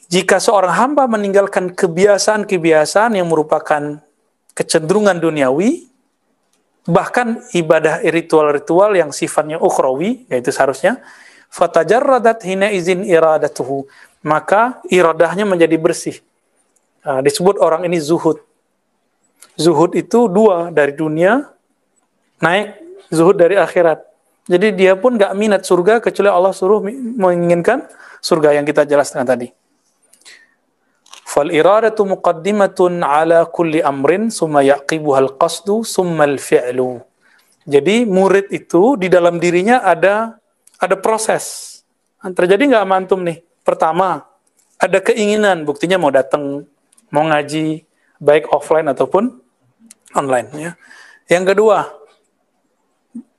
Jika 0.09 0.41
seorang 0.41 0.73
hamba 0.73 1.09
meninggalkan 1.09 1.73
kebiasaan-kebiasaan 1.73 3.17
yang 3.17 3.29
merupakan 3.29 4.01
kecenderungan 4.53 5.21
duniawi, 5.21 5.89
bahkan 6.89 7.45
ibadah 7.53 8.01
ritual-ritual 8.01 8.97
yang 8.97 9.13
sifatnya 9.13 9.61
ukhrawi, 9.61 10.25
yaitu 10.33 10.49
seharusnya, 10.49 11.05
fatajarradat 11.53 12.41
hina 12.49 12.73
izin 12.73 13.05
iradatuhu, 13.05 13.85
maka 14.25 14.81
iradahnya 14.89 15.45
menjadi 15.45 15.77
bersih. 15.77 16.17
Nah, 17.05 17.21
disebut 17.21 17.61
orang 17.61 17.85
ini 17.85 18.01
zuhud. 18.01 18.41
Zuhud 19.61 19.93
itu 19.93 20.33
dua, 20.33 20.73
dari 20.73 20.97
dunia, 20.97 21.53
naik 22.41 22.81
zuhud 23.13 23.37
dari 23.37 23.61
akhirat. 23.61 24.01
Jadi 24.49 24.73
dia 24.73 24.97
pun 24.97 25.21
gak 25.21 25.37
minat 25.37 25.69
surga, 25.69 26.01
kecuali 26.01 26.33
Allah 26.33 26.57
suruh 26.57 26.81
menginginkan 27.21 27.85
surga 28.25 28.57
yang 28.57 28.65
kita 28.65 28.89
jelaskan 28.89 29.29
tadi. 29.29 29.53
Fal 31.39 31.55
iradatu 31.55 32.03
muqaddimatun 32.03 32.99
ala 32.99 33.47
kulli 33.47 33.79
amrin 33.79 34.27
summa 34.27 34.59
al-qasdu 34.59 35.87
summa 35.87 36.27
al-fi'lu. 36.27 36.99
Jadi 37.63 38.03
murid 38.03 38.51
itu 38.51 38.99
di 38.99 39.07
dalam 39.07 39.39
dirinya 39.39 39.79
ada 39.87 40.35
ada 40.83 40.99
proses. 40.99 41.79
Terjadi 42.19 42.75
nggak 42.75 42.89
mantum 42.91 43.23
nih? 43.23 43.39
Pertama, 43.63 44.27
ada 44.83 44.99
keinginan, 44.99 45.63
buktinya 45.63 45.95
mau 45.95 46.11
datang, 46.11 46.67
mau 47.07 47.23
ngaji, 47.23 47.87
baik 48.19 48.51
offline 48.51 48.91
ataupun 48.91 49.39
online. 50.19 50.51
Ya. 50.59 50.73
Yang 51.31 51.55
kedua, 51.55 51.87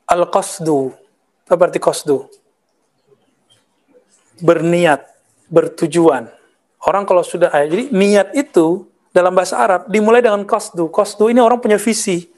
al-qasdu. 0.08 0.96
Apa 1.52 1.68
arti 1.68 1.84
qasdu? 1.84 2.32
Berniat, 4.40 5.04
bertujuan. 5.52 6.39
Orang 6.80 7.04
kalau 7.04 7.24
sudah 7.28 7.52
eh, 7.52 7.68
jadi 7.68 7.84
niat 7.92 8.28
itu 8.40 8.88
dalam 9.12 9.36
bahasa 9.36 9.60
Arab 9.60 9.92
dimulai 9.92 10.24
dengan 10.24 10.48
kosdu. 10.48 10.88
Kosdu 10.88 11.28
ini 11.28 11.44
orang 11.44 11.60
punya 11.60 11.76
visi. 11.76 12.32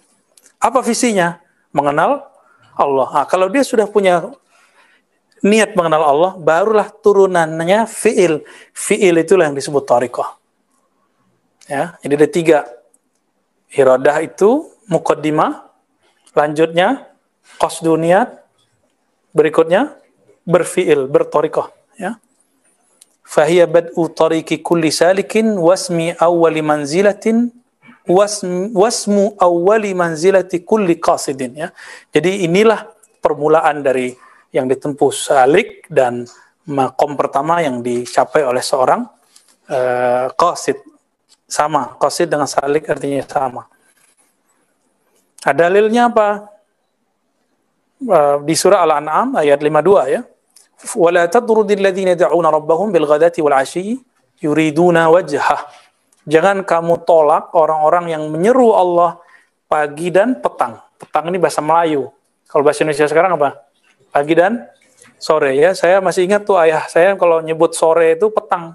Apa 0.57 0.81
visinya? 0.81 1.37
Mengenal 1.69 2.25
Allah. 2.73 3.07
Nah, 3.21 3.25
kalau 3.29 3.47
dia 3.53 3.61
sudah 3.61 3.85
punya 3.85 4.33
niat 5.45 5.77
mengenal 5.77 6.01
Allah, 6.01 6.31
barulah 6.41 6.89
turunannya 6.89 7.85
fiil. 7.85 8.41
Fiil 8.73 9.15
itulah 9.21 9.45
yang 9.45 9.57
disebut 9.57 9.85
tariqah. 9.85 10.35
Ya, 11.69 11.95
jadi 12.01 12.13
ada 12.17 12.27
tiga. 12.27 12.59
Iradah 13.71 14.19
itu 14.25 14.67
mukaddimah, 14.91 15.63
lanjutnya 16.35 17.07
kosdu 17.55 17.95
niat, 17.95 18.43
berikutnya 19.31 19.95
berfiil, 20.43 21.07
bertorikoh. 21.07 21.71
Ya 21.95 22.19
fahiya 23.31 23.63
bad'u 23.71 24.11
tariqi 24.11 24.59
kulli 24.59 24.91
salikin 24.91 25.55
wasmi 25.55 26.11
awwali 26.19 26.59
manzilatin 26.59 27.47
wasmu, 28.03 28.75
wasmu 28.75 29.39
awwali 29.39 29.95
manzilati 29.95 30.67
kulli 30.67 30.99
qasidin 30.99 31.55
ya. 31.55 31.69
Jadi 32.11 32.43
inilah 32.43 32.91
permulaan 33.23 33.79
dari 33.79 34.11
yang 34.51 34.67
ditempuh 34.67 35.11
salik 35.15 35.87
dan 35.87 36.27
makom 36.67 37.15
pertama 37.15 37.63
yang 37.63 37.79
dicapai 37.79 38.43
oleh 38.43 38.59
seorang 38.59 39.07
uh, 39.71 40.27
qasid 40.35 40.77
sama 41.47 41.95
qasid 41.95 42.27
dengan 42.27 42.51
salik 42.51 42.91
artinya 42.91 43.23
sama. 43.23 43.63
Ada 45.41 45.71
dalilnya 45.71 46.11
apa? 46.11 46.51
Uh, 48.01 48.41
di 48.43 48.57
surah 48.57 48.81
Al-An'am 48.81 49.37
ayat 49.37 49.61
52 49.61 50.15
ya. 50.19 50.21
ولا 50.96 51.26
تطرد 51.26 51.70
الذين 51.70 52.08
يدعون 52.08 52.46
ربهم 52.46 52.92
بالغداة 52.92 53.36
والعشي 53.38 53.86
يريدون 54.42 54.96
وجهه 55.06 55.58
Jangan 56.26 56.66
kamu 56.66 57.06
tolak 57.06 57.54
orang-orang 57.54 58.10
yang 58.10 58.26
menyeru 58.26 58.74
Allah 58.74 59.22
pagi 59.70 60.10
dan 60.10 60.34
petang. 60.42 60.82
Petang 60.98 61.30
ini 61.30 61.38
bahasa 61.38 61.62
Melayu. 61.62 62.10
Kalau 62.50 62.66
bahasa 62.66 62.82
Indonesia 62.82 63.06
sekarang 63.06 63.38
apa? 63.38 63.62
Pagi 64.10 64.34
dan 64.34 64.66
sore 65.22 65.54
ya. 65.54 65.70
Saya 65.78 66.02
masih 66.02 66.26
ingat 66.26 66.42
tuh 66.42 66.58
ayah 66.58 66.82
saya 66.90 67.14
kalau 67.14 67.38
nyebut 67.38 67.78
sore 67.78 68.18
itu 68.18 68.26
petang. 68.34 68.74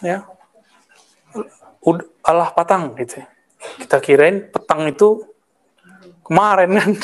Ya. 0.00 0.24
Allah 2.24 2.48
petang 2.56 2.96
gitu. 2.96 3.20
Kita 3.84 4.00
kirain 4.00 4.48
petang 4.48 4.88
itu 4.88 5.28
kemarin 6.24 6.72
kan. 6.72 6.90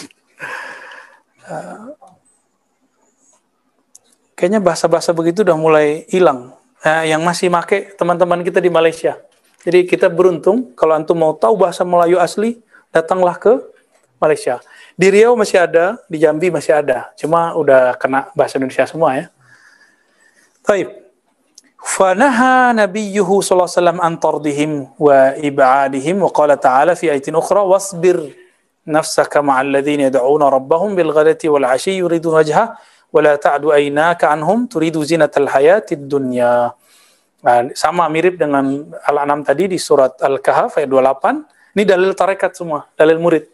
kayaknya 4.35 4.59
bahasa-bahasa 4.59 5.15
begitu 5.15 5.41
udah 5.41 5.57
mulai 5.57 6.03
hilang. 6.11 6.53
Nah, 6.85 7.01
yang 7.07 7.23
masih 7.25 7.49
make 7.49 7.97
teman-teman 7.97 8.45
kita 8.45 8.61
di 8.61 8.69
Malaysia. 8.69 9.17
Jadi 9.65 9.89
kita 9.89 10.05
beruntung 10.11 10.77
kalau 10.77 10.93
antum 10.93 11.17
mau 11.17 11.33
tahu 11.33 11.57
bahasa 11.57 11.81
Melayu 11.81 12.21
asli, 12.21 12.61
datanglah 12.93 13.33
ke 13.41 13.57
Malaysia. 14.21 14.61
Di 14.93 15.09
Riau 15.09 15.33
masih 15.33 15.65
ada, 15.65 15.97
di 16.05 16.21
Jambi 16.21 16.53
masih 16.53 16.77
ada. 16.77 17.09
Cuma 17.17 17.57
udah 17.57 17.97
kena 17.97 18.29
bahasa 18.37 18.61
Indonesia 18.61 18.85
semua 18.85 19.17
ya. 19.17 19.25
Taib. 20.61 20.93
Fanaha 21.85 22.73
nabiyuhu 22.73 23.45
sallallahu 23.45 23.69
alaihi 23.69 23.77
wasallam 23.77 23.99
an 24.01 24.13
tardihim 24.17 24.71
wa 24.97 25.37
ib'adihim 25.37 26.17
wa 26.17 26.33
qala 26.33 26.57
ta'ala 26.57 26.97
fi 26.97 27.13
ayatin 27.13 27.37
ukhra 27.37 27.61
wasbir 27.61 28.33
nafsaka 28.89 29.45
ma'al 29.45 29.69
ladzina 29.69 30.09
yad'una 30.09 30.49
rabbahum 30.49 30.97
bil 30.97 31.13
ghadati 31.13 31.45
wal 31.45 31.61
'ashi 31.61 32.01
yuridun 32.01 32.41
wajha 32.41 32.73
wala 33.15 33.39
ta'du 33.39 33.71
aynaka 33.71 34.27
anhum 34.27 34.67
turidu 34.67 34.99
zinatal 35.07 35.47
hayatid 35.47 36.03
dunya. 36.03 36.75
Nah, 37.39 37.71
sama 37.71 38.11
mirip 38.11 38.35
dengan 38.35 38.91
Al-An'am 39.07 39.39
tadi 39.47 39.71
di 39.71 39.79
surat 39.79 40.19
Al-Kahf 40.19 40.75
ayat 40.75 40.91
28. 40.91 41.79
Ini 41.79 41.83
dalil 41.87 42.11
tarekat 42.11 42.59
semua, 42.59 42.91
dalil 42.99 43.15
murid. 43.23 43.47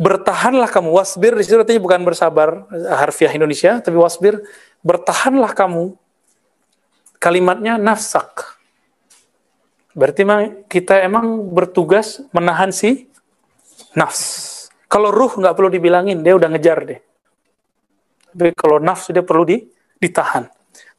Bertahanlah 0.00 0.72
kamu 0.72 0.92
wasbir 0.92 1.36
di 1.36 1.44
situ 1.44 1.56
artinya 1.56 1.80
bukan 1.80 2.00
bersabar 2.04 2.64
harfiah 2.96 3.32
Indonesia, 3.32 3.80
tapi 3.80 3.96
wasbir 3.96 4.40
bertahanlah 4.80 5.52
kamu. 5.52 5.92
Kalimatnya 7.16 7.80
nafsak. 7.80 8.56
Berarti 9.96 10.20
memang 10.28 10.68
kita 10.68 11.00
emang 11.00 11.48
bertugas 11.48 12.20
menahan 12.32 12.68
si 12.68 13.08
nafs. 13.96 14.68
Kalau 14.86 15.08
ruh 15.08 15.32
nggak 15.32 15.56
perlu 15.56 15.72
dibilangin, 15.72 16.20
dia 16.20 16.36
udah 16.36 16.52
ngejar 16.52 16.84
deh. 16.84 17.00
Tapi 18.36 18.52
kalau 18.52 18.76
nafsu 18.76 19.16
dia 19.16 19.24
perlu 19.24 19.48
di, 19.48 19.64
ditahan. 19.96 20.44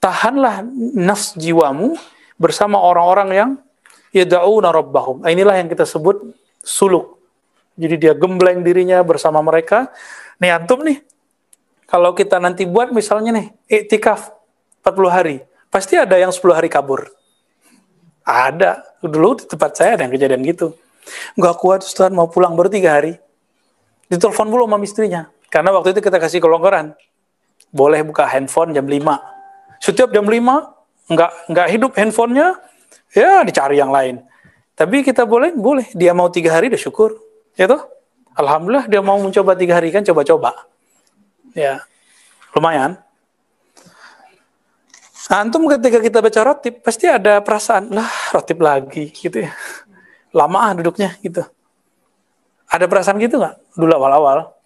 tahanlah 0.01 0.65
nafs 0.97 1.37
jiwamu 1.37 1.93
bersama 2.37 2.81
orang-orang 2.81 3.29
yang 3.33 3.49
yad'una 4.13 4.73
rabbahum. 4.73 5.21
Nah, 5.21 5.29
inilah 5.29 5.57
yang 5.57 5.69
kita 5.69 5.85
sebut 5.85 6.33
suluk. 6.61 7.17
Jadi 7.77 7.95
dia 8.09 8.13
gembleng 8.17 8.65
dirinya 8.65 9.01
bersama 9.05 9.41
mereka. 9.45 9.93
Nih 10.41 10.49
antum 10.53 10.81
nih, 10.81 11.01
kalau 11.85 12.17
kita 12.17 12.41
nanti 12.41 12.65
buat 12.65 12.89
misalnya 12.89 13.37
nih, 13.37 13.47
iktikaf 13.69 14.33
40 14.81 15.13
hari, 15.13 15.37
pasti 15.69 15.93
ada 15.93 16.17
yang 16.17 16.33
10 16.33 16.57
hari 16.57 16.69
kabur. 16.69 17.05
Ada. 18.25 18.81
Dulu 18.99 19.39
di 19.39 19.43
tempat 19.45 19.77
saya 19.77 19.95
ada 19.95 20.03
yang 20.09 20.13
kejadian 20.13 20.41
gitu. 20.43 20.73
Nggak 21.39 21.55
kuat 21.61 21.81
Ustaz, 21.85 22.11
mau 22.11 22.27
pulang 22.27 22.57
baru 22.57 22.67
tiga 22.67 22.97
hari. 22.97 23.15
Ditelepon 24.11 24.47
dulu 24.51 24.67
sama 24.67 24.83
istrinya. 24.83 25.21
Karena 25.47 25.71
waktu 25.71 25.95
itu 25.95 26.03
kita 26.03 26.19
kasih 26.19 26.43
kelonggaran. 26.43 26.91
Boleh 27.71 28.01
buka 28.03 28.27
handphone 28.27 28.71
jam 28.73 28.87
5. 28.87 29.03
Setiap 29.83 30.09
jam 30.09 30.25
5, 30.25 31.13
nggak, 31.13 31.31
nggak 31.51 31.67
hidup 31.69 31.91
handphonenya, 31.93 32.57
ya 33.13 33.45
dicari 33.45 33.77
yang 33.77 33.93
lain. 33.93 34.23
Tapi 34.77 35.01
kita 35.01 35.25
boleh, 35.25 35.53
boleh. 35.57 35.89
Dia 35.97 36.13
mau 36.13 36.29
tiga 36.29 36.53
hari, 36.53 36.69
udah 36.69 36.81
syukur. 36.81 37.17
Ya 37.57 37.65
toh? 37.65 37.81
Alhamdulillah 38.37 38.85
dia 38.85 39.01
mau 39.01 39.17
mencoba 39.17 39.57
tiga 39.57 39.81
hari 39.81 39.89
kan 39.89 40.05
coba-coba. 40.05 40.53
Ya, 41.57 41.81
lumayan. 42.53 43.01
Antum 45.27 45.67
ketika 45.67 45.99
kita 45.99 46.23
baca 46.23 46.39
rotib, 46.45 46.79
pasti 46.79 47.03
ada 47.03 47.43
perasaan, 47.43 47.91
lah 47.91 48.07
rotib 48.31 48.63
lagi 48.63 49.11
gitu 49.11 49.43
ya. 49.43 49.51
Lama 50.31 50.71
ah 50.71 50.71
duduknya 50.71 51.19
gitu. 51.19 51.43
Ada 52.71 52.87
perasaan 52.87 53.19
gitu 53.19 53.41
nggak? 53.41 53.75
Dulu 53.75 53.91
awal-awal. 53.91 54.56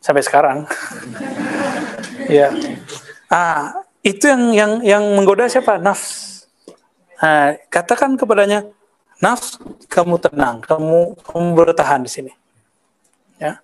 Sampai 0.00 0.22
sekarang. 0.22 0.66
ya. 2.28 2.52
Ah, 3.26 3.82
itu 4.06 4.30
yang 4.30 4.42
yang 4.54 4.72
yang 4.86 5.04
menggoda 5.18 5.50
siapa? 5.50 5.82
Nafs. 5.82 6.46
Nah, 7.16 7.56
katakan 7.72 8.14
kepadanya, 8.14 8.68
nafs, 9.18 9.56
kamu 9.88 10.20
tenang, 10.20 10.60
kamu 10.62 11.16
kamu 11.24 11.46
bertahan 11.56 12.04
di 12.04 12.10
sini. 12.12 12.32
Ya. 13.40 13.58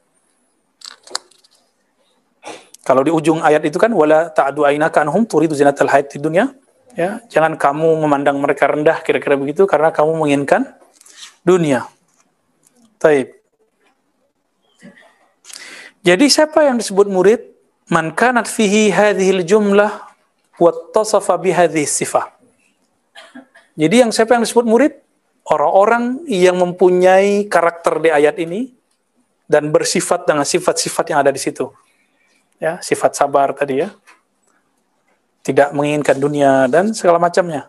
Kalau 2.82 3.06
di 3.06 3.12
ujung 3.14 3.38
ayat 3.44 3.62
itu 3.62 3.78
kan 3.78 3.92
wala 3.94 4.32
ta'du 4.32 4.66
ainaka 4.66 5.06
anhum 5.06 5.22
turidu 5.22 5.54
zinatal 5.54 5.86
hayat 5.86 6.10
di 6.10 6.18
dunia, 6.18 6.50
ya. 6.98 7.22
Jangan 7.30 7.54
kamu 7.54 8.02
memandang 8.02 8.40
mereka 8.42 8.66
rendah 8.66 8.98
kira-kira 9.04 9.38
begitu 9.38 9.68
karena 9.68 9.94
kamu 9.94 10.16
menginginkan 10.18 10.74
dunia. 11.46 11.86
Taib. 12.98 13.41
Jadi 16.02 16.26
siapa 16.26 16.66
yang 16.66 16.82
disebut 16.82 17.06
murid? 17.06 17.40
Man 17.90 18.11
kanat 18.14 18.50
fihi 18.50 18.90
hadhil 18.90 19.47
jumlah 19.47 19.90
wa 20.59 20.71
tasafa 20.90 21.38
bihadhihi 21.38 21.87
sifah. 21.87 22.35
Jadi 23.78 24.02
yang 24.02 24.11
siapa 24.11 24.35
yang 24.35 24.42
disebut 24.42 24.66
murid? 24.66 24.92
Orang-orang 25.42 26.23
yang 26.30 26.54
mempunyai 26.59 27.50
karakter 27.50 27.99
di 27.99 28.11
ayat 28.14 28.38
ini 28.38 28.71
dan 29.50 29.75
bersifat 29.75 30.26
dengan 30.26 30.47
sifat-sifat 30.47 31.14
yang 31.14 31.18
ada 31.23 31.35
di 31.35 31.40
situ. 31.42 31.71
Ya, 32.62 32.78
sifat 32.78 33.18
sabar 33.18 33.50
tadi 33.54 33.82
ya. 33.82 33.90
Tidak 35.42 35.75
menginginkan 35.75 36.18
dunia 36.23 36.71
dan 36.71 36.94
segala 36.94 37.18
macamnya. 37.18 37.66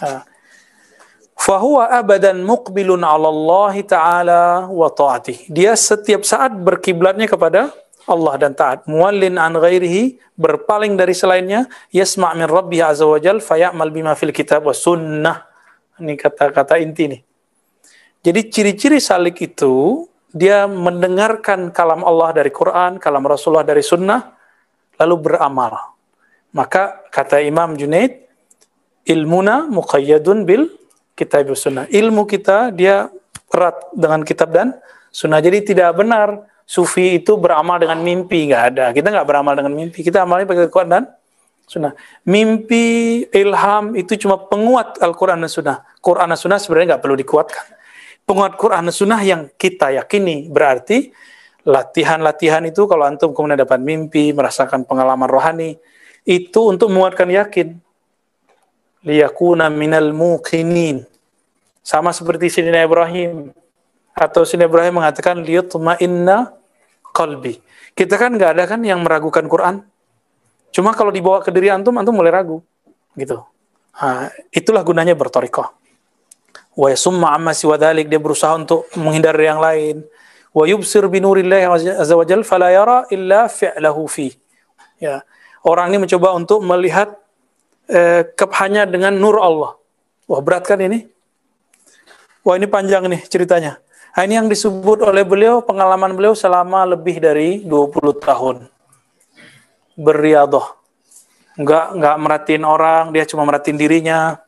Nah, 0.00 0.24
fahuwa 1.44 1.92
abadan 1.92 2.40
muqbilun 2.40 3.04
'ala 3.04 3.28
Allah 3.28 3.74
taala 3.84 4.42
wa 4.72 4.88
ta'atih. 4.88 5.52
Dia 5.52 5.76
setiap 5.76 6.24
saat 6.24 6.56
berkiblatnya 6.56 7.28
kepada 7.28 7.68
Allah 8.08 8.34
dan 8.40 8.56
taat. 8.56 8.88
Muallin 8.88 9.36
an 9.36 9.52
ghairihi, 9.60 10.16
berpaling 10.40 10.96
dari 10.96 11.12
selainnya, 11.12 11.68
yasma' 11.92 12.32
min 12.32 12.48
rabbih 12.48 12.80
azza 12.80 13.04
wa 13.04 13.20
jal, 13.20 13.44
fayamal 13.44 13.92
bima 13.92 14.16
fil 14.16 14.32
kitab 14.32 14.64
wa 14.64 14.72
sunnah. 14.72 15.44
Ini 16.00 16.16
kata-kata 16.16 16.80
inti 16.80 17.12
nih. 17.12 17.20
Jadi 18.24 18.40
ciri-ciri 18.48 18.98
salik 19.00 19.40
itu, 19.44 20.04
dia 20.32 20.64
mendengarkan 20.64 21.68
kalam 21.76 22.00
Allah 22.04 22.40
dari 22.40 22.48
Quran, 22.48 22.96
kalam 22.96 23.24
Rasulullah 23.24 23.68
dari 23.68 23.84
sunnah, 23.84 24.32
lalu 24.96 25.14
beramal. 25.28 25.92
Maka 26.56 27.04
kata 27.12 27.40
Imam 27.44 27.76
Junaid, 27.76 28.24
ilmuna 29.04 29.68
muqayyadun 29.68 30.48
bil 30.48 30.83
kitab 31.14 31.46
sunnah. 31.54 31.86
Ilmu 31.88 32.26
kita 32.26 32.74
dia 32.74 33.08
erat 33.50 33.78
dengan 33.94 34.20
kitab 34.26 34.50
dan 34.50 34.74
sunnah. 35.14 35.38
Jadi 35.38 35.74
tidak 35.74 35.94
benar 35.94 36.42
sufi 36.66 37.22
itu 37.22 37.38
beramal 37.38 37.78
dengan 37.78 38.02
mimpi. 38.02 38.50
Nggak 38.50 38.64
ada. 38.74 38.86
Kita 38.90 39.08
nggak 39.14 39.26
beramal 39.26 39.54
dengan 39.54 39.72
mimpi. 39.72 40.02
Kita 40.02 40.26
amalnya 40.26 40.46
pakai 40.50 40.68
Quran 40.68 40.90
dan 40.90 41.04
Sunnah. 41.64 41.96
Mimpi 42.28 43.24
ilham 43.32 43.96
itu 43.96 44.20
cuma 44.20 44.36
penguat 44.36 45.00
Al-Quran 45.00 45.40
dan 45.40 45.48
Sunnah. 45.50 45.76
Quran 46.04 46.28
dan 46.28 46.38
Sunnah 46.38 46.60
sebenarnya 46.60 46.96
nggak 46.96 47.02
perlu 47.02 47.16
dikuatkan. 47.16 47.64
Penguat 48.24 48.56
Quran 48.60 48.88
dan 48.88 48.94
Sunnah 48.94 49.20
yang 49.24 49.48
kita 49.56 49.96
yakini 49.96 50.48
berarti 50.52 51.12
latihan-latihan 51.64 52.60
itu 52.68 52.84
kalau 52.84 53.08
antum 53.08 53.32
kemudian 53.32 53.64
dapat 53.64 53.80
mimpi 53.80 54.36
merasakan 54.36 54.84
pengalaman 54.84 55.24
rohani 55.24 55.80
itu 56.28 56.60
untuk 56.68 56.92
menguatkan 56.92 57.28
yakin 57.32 57.80
liyakuna 59.04 59.68
minal 59.68 60.10
muqinin 60.16 61.04
sama 61.84 62.10
seperti 62.16 62.48
Sidina 62.48 62.80
Ibrahim 62.80 63.52
atau 64.16 64.48
Sina 64.48 64.64
Ibrahim 64.64 65.04
mengatakan 65.04 65.44
inna 66.00 66.56
qalbi. 67.12 67.60
Kita 67.94 68.18
kan 68.18 68.34
nggak 68.34 68.50
ada 68.58 68.64
kan 68.66 68.80
yang 68.82 69.04
meragukan 69.04 69.46
Quran. 69.46 69.84
Cuma 70.74 70.90
kalau 70.94 71.14
dibawa 71.14 71.38
ke 71.38 71.54
diri 71.54 71.70
antum, 71.70 71.94
antum 71.94 72.18
mulai 72.18 72.34
ragu. 72.34 72.58
Gitu. 73.14 73.38
Nah, 73.94 74.26
itulah 74.50 74.82
gunanya 74.82 75.14
bertorikoh. 75.14 75.70
Wa 76.74 76.90
yasumma 76.90 77.30
amma 77.30 77.54
siwadalik, 77.54 78.10
dia 78.10 78.18
berusaha 78.18 78.58
untuk 78.58 78.90
menghindari 78.98 79.46
yang 79.46 79.62
lain. 79.62 80.02
Wa 80.50 80.66
yubsir 80.66 81.06
binurillahi 81.06 81.94
azza 81.94 82.14
wajal 82.18 82.42
fala 82.42 82.74
yara 82.74 83.06
illa 83.14 83.46
fi'lahu 83.46 84.02
fi. 84.10 84.34
Ya. 84.98 85.22
Orang 85.62 85.94
ini 85.94 86.02
mencoba 86.02 86.34
untuk 86.34 86.66
melihat 86.66 87.14
eh, 87.88 88.22
hanya 88.60 88.88
dengan 88.88 89.16
nur 89.16 89.40
Allah. 89.40 89.76
Wah 90.24 90.40
berat 90.40 90.64
kan 90.64 90.80
ini? 90.80 91.04
Wah 92.44 92.56
ini 92.56 92.68
panjang 92.68 93.08
nih 93.08 93.24
ceritanya. 93.28 93.80
Nah, 94.14 94.22
ini 94.22 94.38
yang 94.38 94.46
disebut 94.46 95.02
oleh 95.02 95.26
beliau, 95.26 95.58
pengalaman 95.58 96.14
beliau 96.14 96.38
selama 96.38 96.86
lebih 96.86 97.18
dari 97.18 97.66
20 97.66 98.14
tahun. 98.22 98.56
Beriadoh. 99.98 100.78
Enggak, 101.58 101.98
enggak 101.98 102.16
merhatiin 102.22 102.62
orang, 102.62 103.04
dia 103.10 103.26
cuma 103.26 103.42
merhatiin 103.42 103.74
dirinya. 103.74 104.38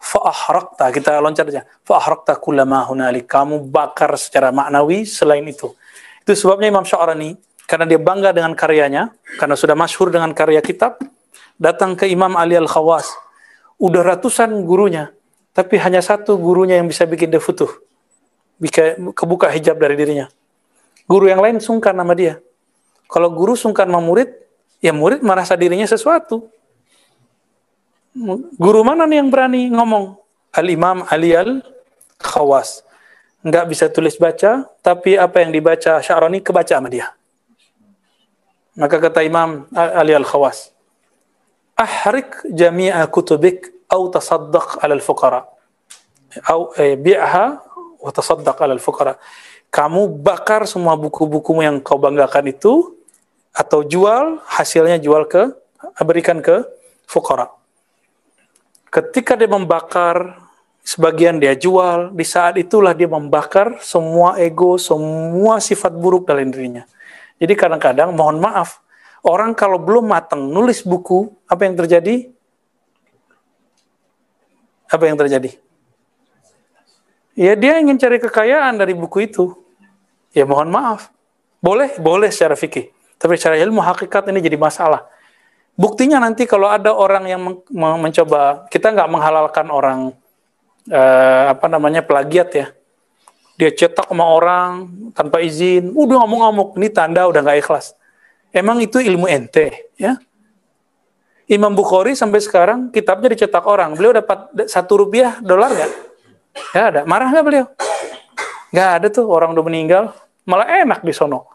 Fa'ahrakta, 0.00 0.88
kita 0.96 1.20
loncat 1.20 1.44
aja. 1.44 1.62
Fa'ahrakta 1.84 2.40
kulama 2.40 2.88
hunalik. 2.88 3.28
Kamu 3.28 3.68
bakar 3.68 4.16
secara 4.16 4.48
maknawi 4.48 5.04
selain 5.04 5.44
itu. 5.44 5.76
Itu 6.24 6.32
sebabnya 6.32 6.72
Imam 6.72 6.88
Sya'rani, 6.88 7.36
karena 7.68 7.84
dia 7.84 8.00
bangga 8.00 8.32
dengan 8.32 8.56
karyanya, 8.56 9.12
karena 9.36 9.60
sudah 9.60 9.76
masyhur 9.76 10.08
dengan 10.08 10.32
karya 10.32 10.64
kitab, 10.64 11.02
datang 11.56 11.96
ke 11.96 12.08
Imam 12.08 12.36
Ali 12.36 12.56
Al-Khawas. 12.56 13.12
Udah 13.76 14.00
ratusan 14.00 14.64
gurunya, 14.64 15.12
tapi 15.52 15.76
hanya 15.76 16.00
satu 16.00 16.40
gurunya 16.40 16.80
yang 16.80 16.88
bisa 16.88 17.04
bikin 17.04 17.28
dia 17.28 17.40
futuh 17.40 17.68
kebuka 19.12 19.52
hijab 19.52 19.76
dari 19.76 19.96
dirinya. 20.00 20.32
Guru 21.04 21.28
yang 21.28 21.44
lain 21.44 21.60
sungkan 21.60 21.92
nama 21.92 22.16
dia. 22.16 22.40
Kalau 23.06 23.30
guru 23.30 23.54
sungkan 23.54 23.86
sama 23.86 24.00
murid, 24.02 24.32
ya 24.82 24.90
murid 24.90 25.22
merasa 25.22 25.54
dirinya 25.54 25.86
sesuatu. 25.86 26.48
Guru 28.56 28.80
mana 28.80 29.04
nih 29.04 29.20
yang 29.20 29.28
berani 29.28 29.68
ngomong? 29.70 30.16
Al-Imam 30.56 31.04
Ali 31.12 31.36
Al-Khawas. 31.36 32.80
Nggak 33.44 33.64
bisa 33.68 33.86
tulis 33.92 34.16
baca, 34.16 34.66
tapi 34.80 35.14
apa 35.14 35.44
yang 35.44 35.52
dibaca 35.52 36.00
Sya'rani 36.00 36.40
kebaca 36.40 36.80
sama 36.80 36.88
dia. 36.88 37.12
Maka 38.74 38.96
kata 38.98 39.22
Imam 39.22 39.68
Ali 39.70 40.16
Al-Khawas, 40.16 40.72
Ahrik 41.76 42.48
jami'a 42.48 43.04
kutubik 43.12 43.68
au 43.92 44.08
tasaddaq 44.08 44.80
al 44.80 45.04
fuqara. 45.04 45.44
Au 46.48 46.72
eh, 46.80 46.96
bi'ha 46.96 47.60
wa 48.00 48.10
tasaddaq 48.12 48.56
'alal 48.60 48.80
fuqara. 48.80 49.20
Kamu 49.68 50.08
bakar 50.22 50.64
semua 50.64 50.96
buku-bukumu 50.96 51.60
yang 51.60 51.82
kau 51.84 52.00
banggakan 52.00 52.48
itu 52.48 52.96
atau 53.52 53.84
jual 53.84 54.40
hasilnya 54.48 54.96
jual 55.02 55.28
ke 55.28 55.52
berikan 56.00 56.40
ke 56.40 56.64
fuqara. 57.04 57.52
Ketika 58.88 59.36
dia 59.36 59.50
membakar 59.50 60.38
sebagian 60.80 61.36
dia 61.36 61.52
jual, 61.58 62.14
di 62.14 62.24
saat 62.24 62.56
itulah 62.56 62.94
dia 62.96 63.10
membakar 63.10 63.82
semua 63.82 64.38
ego, 64.40 64.80
semua 64.80 65.60
sifat 65.60 65.92
buruk 65.92 66.24
dalam 66.24 66.48
dirinya. 66.48 66.86
Jadi 67.36 67.52
kadang-kadang 67.52 68.16
mohon 68.16 68.40
maaf, 68.40 68.80
orang 69.26 69.52
kalau 69.58 69.76
belum 69.82 70.06
matang 70.06 70.46
nulis 70.46 70.86
buku, 70.86 71.26
apa 71.50 71.66
yang 71.66 71.74
terjadi? 71.74 72.30
Apa 74.86 75.04
yang 75.10 75.18
terjadi? 75.18 75.58
Ya 77.36 77.52
dia 77.58 77.76
ingin 77.82 77.98
cari 77.98 78.22
kekayaan 78.22 78.78
dari 78.78 78.94
buku 78.94 79.26
itu. 79.26 79.52
Ya 80.32 80.46
mohon 80.46 80.70
maaf. 80.70 81.10
Boleh, 81.60 81.98
boleh 81.98 82.30
secara 82.30 82.54
fikih. 82.54 82.94
Tapi 83.18 83.34
secara 83.36 83.58
ilmu 83.60 83.82
hakikat 83.82 84.30
ini 84.30 84.40
jadi 84.40 84.56
masalah. 84.56 85.04
Buktinya 85.76 86.16
nanti 86.16 86.48
kalau 86.48 86.72
ada 86.72 86.96
orang 86.96 87.24
yang 87.28 87.40
men 87.44 87.60
mencoba, 88.00 88.64
kita 88.72 88.96
nggak 88.96 89.12
menghalalkan 89.12 89.66
orang 89.68 90.16
uh, 90.88 91.44
apa 91.52 91.66
namanya 91.68 92.00
plagiat 92.00 92.48
ya. 92.56 92.66
Dia 93.60 93.72
cetak 93.72 94.08
sama 94.08 94.24
orang 94.24 94.88
tanpa 95.12 95.40
izin, 95.40 95.92
udah 95.92 96.24
ngomong-ngomong, 96.24 96.76
ini 96.76 96.88
tanda 96.92 97.24
udah 97.28 97.40
nggak 97.40 97.60
ikhlas. 97.64 97.96
Emang 98.56 98.80
itu 98.80 98.96
ilmu 98.96 99.28
ente, 99.28 99.92
ya? 100.00 100.16
Imam 101.44 101.76
Bukhari 101.76 102.16
sampai 102.16 102.40
sekarang 102.40 102.88
kitabnya 102.88 103.36
dicetak 103.36 103.68
orang. 103.68 103.92
Beliau 103.92 104.16
dapat 104.16 104.64
satu 104.64 105.04
rupiah 105.04 105.38
dolar 105.44 105.70
nggak? 105.70 105.92
Ya 106.72 106.82
ada. 106.88 107.00
Marah 107.04 107.28
nggak 107.28 107.44
beliau? 107.44 107.66
Nggak 108.72 108.90
ada 108.96 109.06
tuh 109.12 109.28
orang 109.28 109.52
udah 109.52 109.64
meninggal. 109.68 110.04
Malah 110.48 110.82
enak 110.82 111.04
di 111.04 111.12
sono. 111.12 111.46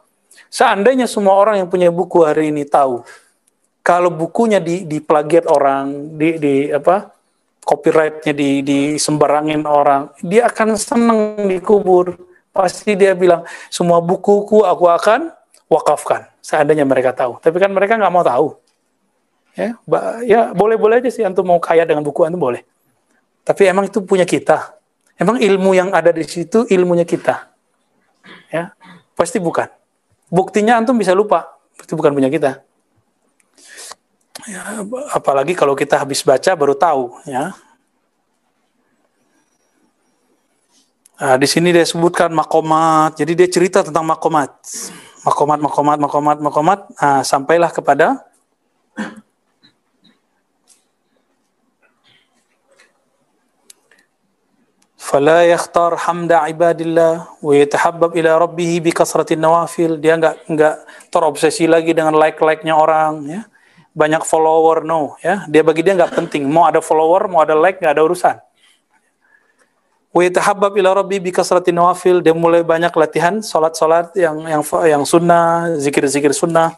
Seandainya 0.47 1.09
semua 1.09 1.35
orang 1.35 1.59
yang 1.59 1.67
punya 1.67 1.89
buku 1.91 2.23
hari 2.23 2.53
ini 2.53 2.63
tahu 2.63 3.03
kalau 3.81 4.13
bukunya 4.13 4.61
di, 4.61 4.85
di 4.85 5.01
orang, 5.49 6.15
di, 6.15 6.37
di 6.37 6.55
apa 6.69 7.09
copyrightnya 7.65 8.33
di, 8.33 8.61
di 8.61 8.79
sembarangin 9.01 9.65
orang, 9.65 10.13
dia 10.21 10.47
akan 10.47 10.77
senang 10.77 11.19
dikubur. 11.49 12.13
Pasti 12.51 12.93
dia 12.93 13.17
bilang 13.17 13.47
semua 13.73 14.03
bukuku 14.03 14.61
aku 14.61 14.85
akan 14.85 15.33
wakafkan. 15.71 16.27
Seandainya 16.43 16.83
mereka 16.83 17.15
tahu, 17.15 17.39
tapi 17.39 17.55
kan 17.55 17.71
mereka 17.71 17.95
nggak 17.95 18.11
mau 18.11 18.27
tahu. 18.27 18.59
Ya, 19.55 19.75
ya 20.23 20.41
boleh-boleh 20.51 20.99
aja 20.99 21.11
sih 21.11 21.23
antum 21.23 21.47
mau 21.47 21.59
kaya 21.59 21.87
dengan 21.87 22.03
buku 22.03 22.27
antum 22.27 22.39
boleh. 22.39 22.67
Tapi 23.47 23.71
emang 23.71 23.87
itu 23.87 24.03
punya 24.03 24.27
kita. 24.27 24.75
Emang 25.15 25.39
ilmu 25.39 25.71
yang 25.75 25.91
ada 25.95 26.11
di 26.11 26.23
situ 26.27 26.67
ilmunya 26.67 27.07
kita. 27.07 27.51
Ya, 28.51 28.75
pasti 29.15 29.39
bukan. 29.39 29.71
Buktinya 30.31 30.79
antum 30.79 30.95
bisa 30.95 31.11
lupa, 31.11 31.59
itu 31.79 31.95
bukan 31.95 32.15
punya 32.15 32.31
kita. 32.31 32.63
Ya, 34.47 34.81
apalagi 35.11 35.53
kalau 35.53 35.75
kita 35.75 35.99
habis 35.99 36.23
baca 36.23 36.51
baru 36.55 36.73
tahu, 36.73 37.11
ya. 37.27 37.53
Nah, 41.21 41.37
di 41.37 41.45
sini 41.45 41.69
dia 41.69 41.85
sebutkan 41.85 42.33
makomat, 42.33 43.13
jadi 43.13 43.37
dia 43.37 43.45
cerita 43.45 43.85
tentang 43.85 44.01
makomat, 44.09 44.57
makomat, 45.25 45.59
makomat, 45.61 45.97
makomat, 45.97 46.37
makomat. 46.41 46.79
Nah, 46.97 47.21
sampailah 47.25 47.71
kepada 47.73 48.25
yakhtar 55.11 55.91
hamda 56.07 56.47
ibadillah 56.47 57.27
wa 57.43 57.51
yatahabbab 57.51 58.15
ila 58.15 58.47
rabbih 58.47 58.79
bi 58.79 58.95
kasratin 58.95 59.43
nawafil. 59.43 59.99
Dia 59.99 60.15
enggak 60.15 60.39
enggak 60.47 60.87
terobsesi 61.11 61.67
lagi 61.67 61.91
dengan 61.91 62.15
like-like-nya 62.15 62.71
orang 62.71 63.13
ya. 63.27 63.41
Banyak 63.91 64.23
follower 64.23 64.87
no 64.87 65.19
ya. 65.19 65.43
Dia 65.51 65.67
bagi 65.67 65.83
dia 65.83 65.99
nggak 65.99 66.15
penting. 66.15 66.47
Mau 66.47 66.63
ada 66.63 66.79
follower 66.79 67.27
mau 67.27 67.43
ada 67.43 67.59
like 67.59 67.83
nggak 67.83 67.91
ada 67.91 68.03
urusan 68.07 68.39
wa 70.11 70.21
yatahabbab 70.27 70.75
ila 70.75 70.91
rabbi 70.99 71.23
bi 71.23 71.31
kasratin 71.31 71.75
nawafil 71.75 72.19
dia 72.19 72.35
mulai 72.35 72.67
banyak 72.67 72.91
latihan 72.91 73.39
salat-salat 73.39 74.11
yang 74.19 74.43
yang 74.43 74.63
yang 74.83 75.03
sunnah 75.07 75.71
zikir-zikir 75.79 76.35
sunnah. 76.35 76.75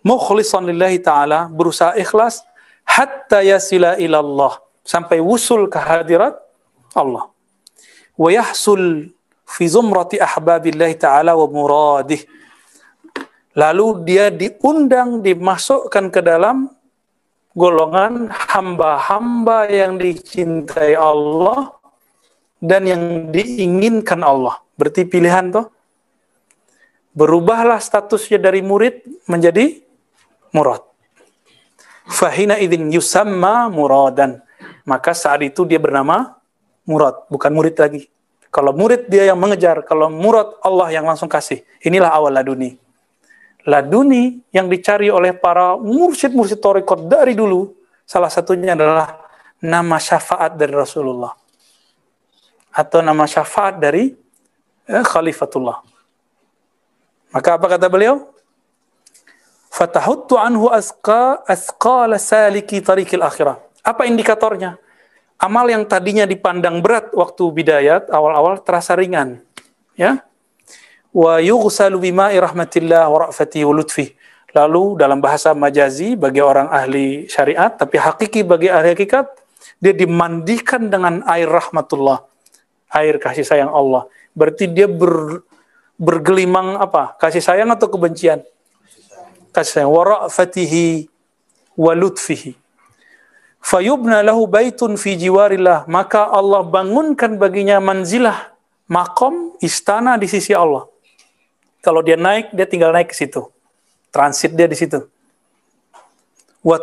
Mukhlishan 0.00 0.64
lillahi 0.64 0.98
taala 1.04 1.52
berusaha 1.52 1.92
ikhlas 2.00 2.40
hatta 2.88 3.44
yasila 3.44 4.00
ila 4.00 4.18
Allah. 4.24 4.52
Sampai 4.80 5.20
wusul 5.20 5.68
ke 5.68 5.76
hadirat 5.76 6.40
Allah. 6.96 7.28
Wa 8.16 8.28
yahsul 8.32 9.12
fi 9.44 9.64
zumrati 9.68 10.16
ahbabillahi 10.16 10.96
taala 10.96 11.36
wa 11.36 11.44
muradih. 11.44 12.24
Lalu 13.52 13.86
dia 14.06 14.32
diundang, 14.32 15.20
dimasukkan 15.20 16.14
ke 16.14 16.20
dalam 16.24 16.70
golongan 17.58 18.30
hamba-hamba 18.30 19.66
yang 19.66 19.98
dicintai 19.98 20.94
Allah 20.94 21.77
dan 22.58 22.86
yang 22.86 23.02
diinginkan 23.30 24.22
Allah. 24.22 24.58
Berarti 24.78 25.06
pilihan 25.06 25.50
toh. 25.50 25.70
Berubahlah 27.14 27.82
statusnya 27.82 28.38
dari 28.38 28.62
murid 28.62 29.02
menjadi 29.26 29.82
murad. 30.54 30.86
Fahina 32.06 32.60
idin 32.62 32.94
yusamma 32.94 33.66
muradan. 33.66 34.38
Maka 34.86 35.12
saat 35.12 35.42
itu 35.42 35.66
dia 35.66 35.82
bernama 35.82 36.38
murad, 36.86 37.26
bukan 37.26 37.50
murid 37.50 37.74
lagi. 37.74 38.06
Kalau 38.48 38.72
murid 38.72 39.10
dia 39.10 39.28
yang 39.28 39.36
mengejar, 39.36 39.84
kalau 39.84 40.08
murad 40.08 40.56
Allah 40.64 40.88
yang 40.94 41.04
langsung 41.04 41.28
kasih. 41.28 41.60
Inilah 41.84 42.08
awal 42.08 42.32
laduni 42.32 42.78
laduni 43.68 44.40
yang 44.48 44.72
dicari 44.72 45.12
oleh 45.12 45.36
para 45.36 45.76
mursyid-mursyid 45.76 46.56
torikot 46.56 47.04
dari 47.04 47.36
dulu, 47.36 47.68
salah 48.08 48.32
satunya 48.32 48.72
adalah 48.72 49.20
nama 49.60 50.00
syafaat 50.00 50.56
dari 50.56 50.72
Rasulullah. 50.72 51.36
Atau 52.78 53.02
nama 53.02 53.26
syafaat 53.26 53.82
dari 53.82 54.14
eh, 54.86 55.02
Khalifatullah. 55.02 55.82
Maka 57.34 57.58
apa 57.58 57.66
kata 57.74 57.90
beliau? 57.90 58.30
Fatahuttu 59.68 60.38
anhu 60.38 60.70
asqa 60.70 61.42
asqala 61.42 62.22
saliki 62.22 62.78
tarikil 62.78 63.26
akhirah. 63.26 63.58
Apa 63.82 64.06
indikatornya? 64.06 64.78
Amal 65.38 65.70
yang 65.70 65.86
tadinya 65.86 66.26
dipandang 66.26 66.82
berat 66.82 67.14
waktu 67.14 67.44
bidayat, 67.54 68.10
awal-awal 68.10 68.58
terasa 68.58 68.98
ringan. 68.98 69.38
Ya, 69.94 70.22
wa 71.14 71.38
yughsalu 71.38 72.10
bima'i 72.10 72.38
rahmatillah 72.38 73.06
wa 73.06 73.28
ra'fati 73.28 73.62
wa 73.66 73.74
lutfi. 73.74 74.14
Lalu 74.56 74.98
dalam 74.98 75.20
bahasa 75.20 75.52
majazi 75.52 76.16
bagi 76.16 76.40
orang 76.40 76.72
ahli 76.72 77.28
syariat 77.28 77.68
tapi 77.68 78.00
hakiki 78.00 78.42
bagi 78.42 78.72
ahli 78.72 78.96
hakikat 78.96 79.28
dia 79.78 79.94
dimandikan 79.94 80.90
dengan 80.90 81.22
air 81.28 81.46
rahmatullah, 81.46 82.24
air 82.92 83.20
kasih 83.20 83.44
sayang 83.44 83.72
Allah. 83.72 84.08
Berarti 84.32 84.68
dia 84.68 84.88
ber, 84.88 85.44
bergelimang 85.98 86.78
apa? 86.78 87.16
Kasih 87.18 87.42
sayang 87.42 87.68
atau 87.74 87.90
kebencian? 87.90 88.40
Kasih 89.52 89.82
sayang. 89.82 89.92
Wa 89.92 90.02
ra'fatihi 90.04 91.10
wa 91.76 91.92
lutfihi. 91.92 92.54
Fayubna 93.58 94.22
lahu 94.22 94.46
baitun 94.46 94.94
fi 94.94 95.18
jiwarillah. 95.18 95.90
Maka 95.90 96.30
Allah 96.30 96.62
bangunkan 96.62 97.36
baginya 97.36 97.82
manzilah, 97.82 98.54
makom, 98.86 99.58
istana 99.58 100.16
di 100.16 100.30
sisi 100.30 100.54
Allah. 100.54 100.86
Kalau 101.82 102.00
dia 102.02 102.18
naik, 102.18 102.54
dia 102.54 102.66
tinggal 102.66 102.94
naik 102.94 103.12
ke 103.12 103.16
situ. 103.18 103.50
Transit 104.14 104.54
dia 104.54 104.66
di 104.66 104.78
situ. 104.78 105.04
Wa 106.62 106.78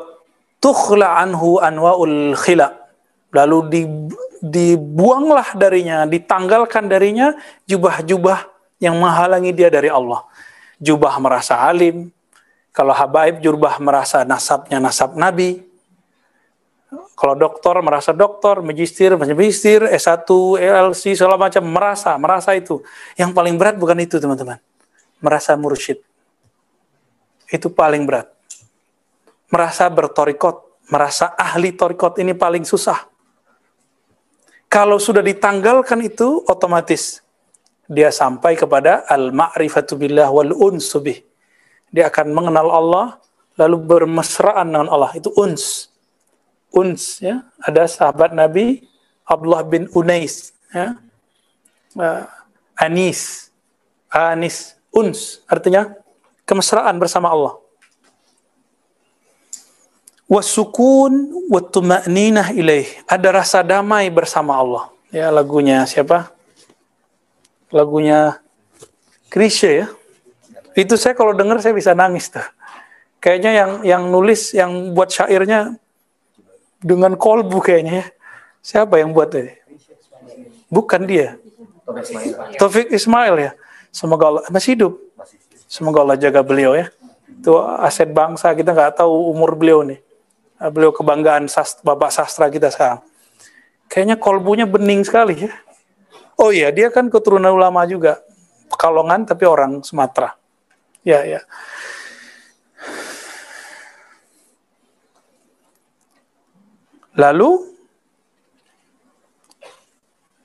tukhla 0.59 1.19
anhu 1.19 1.59
anwaul 1.59 2.35
khila. 2.37 2.71
Lalu 3.35 3.57
di, 3.67 3.81
dibuanglah 4.45 5.57
darinya, 5.57 6.05
ditanggalkan 6.05 6.85
darinya 6.85 7.33
jubah-jubah 7.65 8.45
yang 8.77 8.93
menghalangi 9.01 9.49
dia 9.55 9.73
dari 9.73 9.89
Allah. 9.89 10.21
Jubah 10.77 11.17
merasa 11.17 11.65
alim. 11.65 12.13
Kalau 12.75 12.91
habaib 12.91 13.39
jubah 13.39 13.79
merasa 13.81 14.21
nasabnya 14.27 14.77
nasab 14.77 15.17
Nabi. 15.17 15.63
Kalau 17.15 17.33
dokter 17.33 17.75
merasa 17.79 18.11
dokter, 18.11 18.59
magister, 18.59 19.15
magister, 19.15 19.87
S1, 19.87 20.27
LC, 20.59 21.15
segala 21.15 21.39
macam 21.39 21.63
merasa, 21.63 22.11
merasa 22.19 22.51
itu. 22.53 22.83
Yang 23.15 23.31
paling 23.31 23.55
berat 23.55 23.79
bukan 23.79 23.95
itu, 24.03 24.19
teman-teman 24.19 24.59
merasa 25.25 25.57
mursyid. 25.57 25.97
Itu 27.49 27.73
paling 27.73 28.05
berat. 28.05 28.29
Merasa 29.49 29.89
bertorikot, 29.89 30.85
merasa 30.93 31.33
ahli 31.33 31.73
torikot 31.73 32.21
ini 32.21 32.37
paling 32.37 32.61
susah. 32.61 33.14
Kalau 34.75 34.99
sudah 34.99 35.23
ditanggalkan 35.23 36.03
itu, 36.03 36.43
otomatis 36.51 37.23
dia 37.87 38.11
sampai 38.11 38.59
kepada 38.59 39.07
al-ma'rifatu 39.07 39.95
billah 39.95 40.27
wal 40.27 40.51
unsubih. 40.51 41.23
Dia 41.95 42.11
akan 42.11 42.35
mengenal 42.35 42.67
Allah, 42.67 43.07
lalu 43.55 43.79
bermesraan 43.79 44.75
dengan 44.75 44.91
Allah. 44.91 45.15
Itu 45.15 45.31
uns. 45.39 45.87
Uns, 46.75 47.23
ya. 47.23 47.47
Ada 47.63 47.87
sahabat 47.87 48.35
Nabi, 48.35 48.83
Abdullah 49.23 49.63
bin 49.63 49.87
Unais, 49.95 50.51
ya. 50.75 50.99
Uh, 51.95 52.27
Anis, 52.75 53.47
Anis, 54.11 54.75
uns 54.91 55.39
artinya 55.47 55.95
kemesraan 56.43 56.99
bersama 56.99 57.31
Allah. 57.31 57.55
Wasukun 60.25 61.45
wattuma'ninah 61.53 62.49
ilaih. 62.57 62.89
Ada 63.05 63.29
rasa 63.29 63.61
damai 63.61 64.09
bersama 64.09 64.57
Allah. 64.57 64.89
Ya 65.13 65.29
lagunya 65.29 65.85
siapa? 65.85 66.33
Lagunya 67.69 68.41
Krisye 69.29 69.85
ya. 69.85 69.87
Itu 70.73 70.97
saya 70.97 71.13
kalau 71.13 71.31
dengar 71.37 71.61
saya 71.61 71.77
bisa 71.77 71.93
nangis 71.93 72.33
tuh. 72.33 72.43
Kayaknya 73.21 73.51
yang 73.53 73.71
yang 73.85 74.03
nulis, 74.09 74.53
yang 74.53 74.93
buat 74.97 75.13
syairnya 75.13 75.77
dengan 76.81 77.13
kolbu 77.17 77.61
kayaknya 77.61 77.93
ya. 78.01 78.05
Siapa 78.65 78.97
yang 78.97 79.13
buat 79.13 79.29
ini? 79.33 79.53
Bukan 80.69 81.05
dia. 81.05 81.37
Taufik 82.57 82.89
Ismail 82.89 83.35
ya. 83.37 83.51
Semoga 83.93 84.25
Allah 84.33 84.43
masih 84.49 84.73
hidup. 84.73 84.93
Semoga 85.69 86.01
Allah 86.01 86.17
jaga 86.17 86.41
beliau 86.41 86.73
ya. 86.73 86.89
Itu 87.29 87.61
aset 87.61 88.09
bangsa 88.09 88.53
kita 88.57 88.73
nggak 88.73 89.01
tahu 89.01 89.29
umur 89.29 89.53
beliau 89.53 89.85
nih. 89.85 90.04
Ah, 90.55 90.71
beliau 90.71 90.95
kebanggaan 90.95 91.51
sastra, 91.51 91.83
bapak 91.83 92.09
sastra 92.15 92.47
kita 92.47 92.71
sekarang. 92.71 93.03
Kayaknya 93.91 94.15
kolbunya 94.15 94.63
bening 94.63 95.03
sekali 95.03 95.47
ya. 95.47 95.51
Oh 96.39 96.51
iya, 96.51 96.71
dia 96.71 96.87
kan 96.91 97.07
keturunan 97.11 97.51
ulama 97.51 97.83
juga. 97.87 98.23
Pekalongan 98.71 99.27
tapi 99.27 99.43
orang 99.47 99.83
Sumatera. 99.83 100.35
Ya, 101.03 101.23
ya. 101.23 101.43
Lalu 107.15 107.71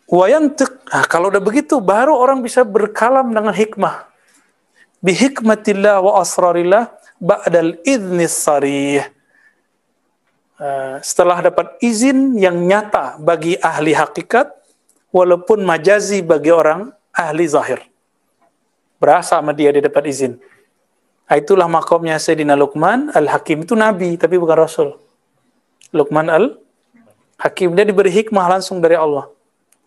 wayantik. 0.06 0.70
Nah, 0.90 1.06
kalau 1.06 1.30
udah 1.30 1.42
begitu 1.42 1.78
baru 1.82 2.14
orang 2.14 2.42
bisa 2.42 2.62
berkalam 2.62 3.34
dengan 3.34 3.54
hikmah. 3.54 4.06
Bihikmatillah 5.02 6.02
wa 6.02 6.22
asrarillah 6.22 6.94
ba'dal 7.18 7.78
idnis 7.82 8.36
sarih. 8.36 9.02
Uh, 10.60 11.00
setelah 11.00 11.40
dapat 11.40 11.80
izin 11.80 12.36
yang 12.36 12.52
nyata 12.52 13.16
bagi 13.16 13.56
ahli 13.64 13.96
hakikat 13.96 14.52
walaupun 15.08 15.64
majazi 15.64 16.20
bagi 16.20 16.52
orang 16.52 16.92
ahli 17.16 17.48
zahir. 17.48 17.80
Berasa 19.00 19.40
sama 19.40 19.56
dia 19.56 19.72
dia 19.72 19.80
dapat 19.80 20.04
izin. 20.12 20.36
Nah, 21.24 21.36
itulah 21.40 21.64
makomnya 21.64 22.20
Sayyidina 22.20 22.60
Luqman 22.60 23.08
Al-Hakim 23.08 23.64
itu 23.64 23.72
nabi 23.72 24.20
tapi 24.20 24.36
bukan 24.36 24.60
rasul. 24.60 25.00
Luqman 25.96 26.28
Al-Hakim 26.28 27.72
dia 27.72 27.88
diberi 27.88 28.12
hikmah 28.12 28.60
langsung 28.60 28.84
dari 28.84 29.00
Allah. 29.00 29.32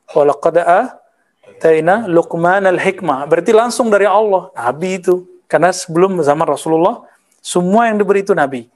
Walaqad 0.09 0.57
ataina 0.57 2.09
Luqman 2.09 2.65
al-hikmah. 2.65 3.29
Berarti 3.29 3.53
langsung 3.53 3.93
dari 3.93 4.09
Allah, 4.09 4.49
nabi 4.57 4.97
itu. 4.97 5.29
Karena 5.45 5.69
sebelum 5.69 6.17
zaman 6.25 6.49
Rasulullah, 6.49 7.05
semua 7.37 7.93
yang 7.93 8.01
diberi 8.01 8.25
itu 8.25 8.33
nabi. 8.33 8.72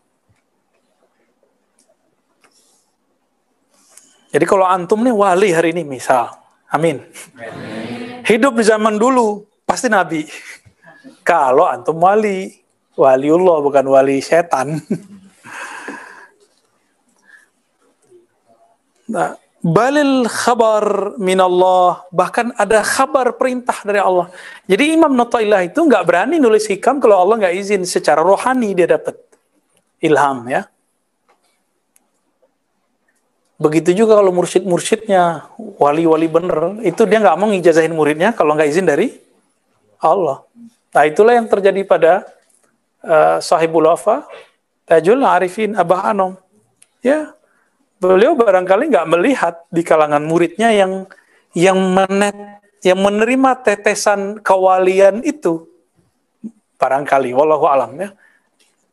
Jadi 4.37 4.45
kalau 4.45 4.69
antum 4.69 5.01
nih 5.01 5.09
wali 5.09 5.49
hari 5.49 5.73
ini 5.73 5.81
misal, 5.81 6.29
amin. 6.69 7.01
Hidup 8.21 8.53
di 8.53 8.61
zaman 8.69 9.01
dulu 9.01 9.41
pasti 9.65 9.89
nabi. 9.89 10.29
Kalau 11.25 11.65
antum 11.65 11.97
wali, 11.97 12.53
waliullah 12.93 13.57
bukan 13.65 13.85
wali 13.89 14.21
setan. 14.21 14.77
Nah, 19.07 19.39
balil 19.63 20.27
khabar 20.27 21.15
minallah 21.15 22.03
bahkan 22.11 22.51
ada 22.59 22.83
kabar 22.83 23.39
perintah 23.39 23.79
dari 23.87 24.03
Allah 24.03 24.27
jadi 24.67 24.99
Imam 24.99 25.15
Notailah 25.15 25.63
itu 25.63 25.79
nggak 25.79 26.03
berani 26.03 26.43
nulis 26.43 26.67
hikam 26.67 26.99
kalau 26.99 27.23
Allah 27.23 27.39
nggak 27.39 27.55
izin 27.55 27.87
secara 27.87 28.19
rohani 28.19 28.75
dia 28.75 28.83
dapat 28.83 29.15
ilham 30.03 30.43
ya 30.51 30.67
begitu 33.57 33.89
juga 33.93 34.21
kalau 34.21 34.29
mursyid-mursyidnya 34.33 35.49
wali-wali 35.81 36.29
bener 36.29 36.77
itu 36.85 37.01
dia 37.09 37.17
nggak 37.17 37.37
mau 37.41 37.49
ngijazahin 37.49 37.93
muridnya 37.93 38.29
kalau 38.31 38.53
nggak 38.53 38.69
izin 38.69 38.85
dari 38.85 39.17
Allah. 39.97 40.45
Nah 40.93 41.03
itulah 41.09 41.33
yang 41.33 41.49
terjadi 41.49 41.81
pada 41.85 42.25
uh, 43.01 43.41
sahibul 43.41 43.89
wafa 43.89 44.29
Tajul 44.85 45.25
Arifin 45.25 45.73
Abah 45.73 46.13
Anom. 46.13 46.37
Ya 47.01 47.33
beliau 47.97 48.37
barangkali 48.37 48.93
nggak 48.93 49.07
melihat 49.09 49.55
di 49.73 49.81
kalangan 49.81 50.21
muridnya 50.21 50.69
yang 50.69 51.09
yang 51.57 51.77
menet, 51.81 52.61
yang 52.85 53.01
menerima 53.01 53.57
tetesan 53.65 54.37
kewalian 54.45 55.25
itu. 55.25 55.65
Barangkali 56.77 57.33
wallahu 57.33 57.65
alam 57.65 57.97
ya. 57.97 58.13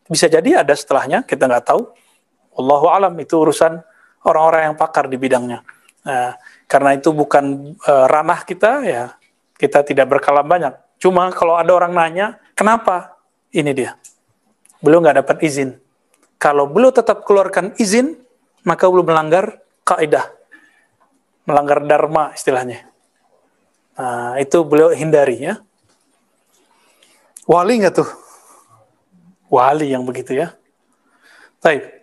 Bisa 0.09 0.29
jadi 0.29 0.64
ada 0.64 0.72
setelahnya 0.72 1.20
kita 1.20 1.44
nggak 1.44 1.68
tahu. 1.68 1.85
Wallahu 2.57 2.88
alam 2.88 3.12
itu 3.20 3.37
urusan 3.37 3.85
orang-orang 4.24 4.72
yang 4.72 4.76
pakar 4.76 5.06
di 5.06 5.16
bidangnya 5.20 5.62
nah, 6.02 6.34
karena 6.66 6.90
itu 6.96 7.12
bukan 7.12 7.76
uh, 7.84 8.06
ranah 8.10 8.40
kita 8.42 8.82
ya 8.82 9.04
kita 9.54 9.87
tidak 9.87 10.10
berkalam 10.10 10.44
banyak 10.44 10.74
cuma 10.98 11.28
kalau 11.30 11.60
ada 11.60 11.70
orang 11.70 11.92
nanya 11.92 12.40
kenapa 12.56 13.20
ini 13.52 13.70
dia 13.70 13.94
belum 14.82 15.04
nggak 15.04 15.18
dapat 15.24 15.37
izin 15.44 15.78
kalau 16.44 16.68
belum 16.68 16.92
tetap 16.92 17.24
keluarkan 17.24 17.72
izin 17.80 18.20
maka 18.64 18.88
belum 18.88 19.06
melanggar 19.06 19.60
kaidah, 19.84 20.32
melanggar 21.44 21.84
dharma 21.84 22.32
istilahnya. 22.32 22.88
Nah, 23.94 24.40
itu 24.40 24.64
beliau 24.64 24.90
hindari 24.90 25.38
ya. 25.38 25.60
Wali 27.44 27.84
nggak 27.84 27.94
tuh? 27.94 28.08
Wali 29.52 29.92
yang 29.92 30.02
begitu 30.02 30.34
ya. 30.34 30.56
Baik. 31.60 31.93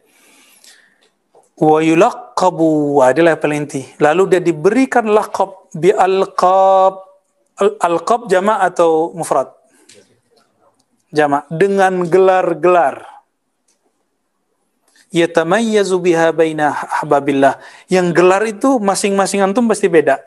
Wa 1.62 1.78
yulaqabu 1.78 3.06
adalah 3.06 3.38
paling 3.38 3.70
inti. 3.70 3.86
Lalu 4.02 4.34
dia 4.34 4.42
diberikan 4.42 5.06
laqab 5.06 5.70
bi 5.78 5.94
alqab 5.94 7.06
alqab 7.78 8.26
jama' 8.26 8.66
atau 8.66 9.14
mufrad? 9.14 9.54
Jama' 11.14 11.46
dengan 11.54 12.02
gelar-gelar 12.10 13.06
yatamayyazu 15.14 16.02
biha 16.02 16.34
baina 16.34 16.74
ahbabillah. 16.74 17.62
Yang 17.92 18.08
gelar 18.16 18.42
itu 18.50 18.82
masing-masing 18.82 19.46
antum 19.46 19.70
pasti 19.70 19.86
beda. 19.86 20.18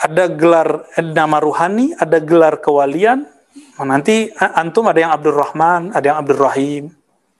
Ada 0.00 0.24
gelar 0.32 0.88
nama 0.98 1.36
ruhani, 1.36 1.92
ada 2.00 2.16
gelar 2.16 2.64
kewalian. 2.64 3.28
Nanti 3.76 4.32
antum 4.40 4.88
ada 4.88 4.98
yang 4.98 5.12
Abdul 5.12 5.36
Rahman, 5.36 5.92
ada 5.92 6.16
yang 6.16 6.18
Abdul 6.24 6.40
Rahim. 6.40 6.84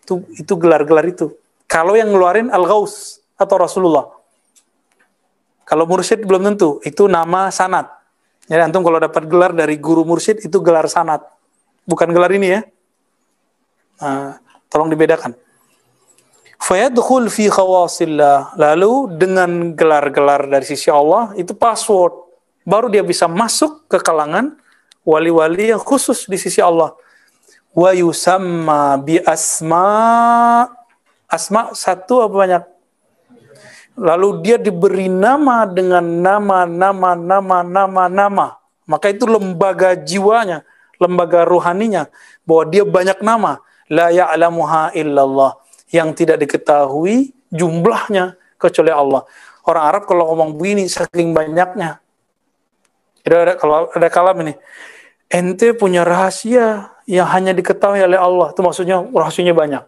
Itu 0.03 0.27
itu 0.35 0.53
gelar-gelar 0.59 1.07
itu. 1.07 1.33
Kalau 1.71 1.97
yang 1.97 2.13
ngeluarin 2.13 2.53
Al-Ghaus 2.53 3.23
atau 3.39 3.57
Rasulullah. 3.57 4.07
Kalau 5.65 5.89
mursyid 5.89 6.27
belum 6.27 6.53
tentu, 6.53 6.83
itu 6.85 7.09
nama 7.09 7.49
sanat. 7.49 7.89
Jadi 8.51 8.61
antum 8.61 8.83
kalau 8.83 8.99
dapat 8.99 9.25
gelar 9.31 9.55
dari 9.55 9.79
guru 9.79 10.05
mursyid 10.05 10.43
itu 10.45 10.59
gelar 10.61 10.91
sanat. 10.91 11.23
Bukan 11.87 12.11
gelar 12.11 12.29
ini 12.35 12.59
ya. 12.59 12.61
Uh, 14.03 14.35
tolong 14.69 14.91
dibedakan. 14.91 15.33
Fayadkhul 16.63 17.31
fi 17.31 17.51
khawasillah. 17.51 18.59
Lalu 18.59 19.17
dengan 19.19 19.75
gelar-gelar 19.75 20.51
dari 20.51 20.67
sisi 20.67 20.91
Allah 20.91 21.35
itu 21.39 21.55
password. 21.55 22.15
Baru 22.63 22.87
dia 22.87 23.03
bisa 23.03 23.27
masuk 23.27 23.87
ke 23.91 23.99
kalangan 23.99 24.55
wali-wali 25.03 25.75
yang 25.75 25.83
khusus 25.83 26.31
di 26.31 26.39
sisi 26.39 26.63
Allah. 26.63 26.95
Wa 27.73 27.91
yusamma 27.97 29.01
bi 29.01 29.17
asma 29.25 30.69
asma 31.25 31.73
satu 31.73 32.21
apa 32.21 32.35
banyak? 32.37 32.65
Lalu 33.97 34.29
dia 34.45 34.57
diberi 34.57 35.09
nama 35.09 35.65
dengan 35.69 36.05
nama 36.05 36.65
nama 36.69 37.11
nama 37.17 37.57
nama 37.65 38.05
nama. 38.09 38.47
Maka 38.85 39.09
itu 39.13 39.25
lembaga 39.25 39.97
jiwanya, 39.97 40.65
lembaga 41.01 41.49
rohaninya 41.49 42.13
bahwa 42.45 42.63
dia 42.69 42.85
banyak 42.85 43.19
nama 43.25 43.61
la 43.89 44.13
ya'lamuha 44.13 44.93
illallah 44.97 45.57
yang 45.93 46.13
tidak 46.17 46.45
diketahui 46.45 47.37
jumlahnya 47.53 48.37
kecuali 48.57 48.93
Allah. 48.93 49.25
Orang 49.63 49.85
Arab 49.85 50.03
kalau 50.09 50.33
ngomong 50.33 50.57
begini 50.59 50.89
saking 50.89 51.37
banyaknya. 51.37 52.03
Jadi 53.23 53.37
ada, 53.39 53.55
kalau 53.55 53.87
ada 53.95 54.09
kalam 54.11 54.35
ini, 54.43 54.59
ente 55.31 55.71
punya 55.79 56.03
rahasia 56.03 56.91
yang 57.13 57.29
hanya 57.29 57.53
diketahui 57.53 58.01
oleh 58.01 58.17
Allah. 58.17 58.57
Itu 58.57 58.65
maksudnya 58.65 59.05
rahasianya 59.05 59.53
banyak. 59.53 59.85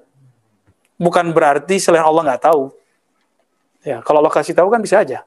Bukan 1.01 1.33
berarti 1.33 1.81
selain 1.81 2.05
Allah 2.05 2.21
nggak 2.21 2.45
tahu. 2.45 2.69
Ya, 3.81 4.05
kalau 4.05 4.21
Allah 4.21 4.33
kasih 4.33 4.53
tahu 4.53 4.69
kan 4.69 4.85
bisa 4.85 5.01
aja. 5.01 5.25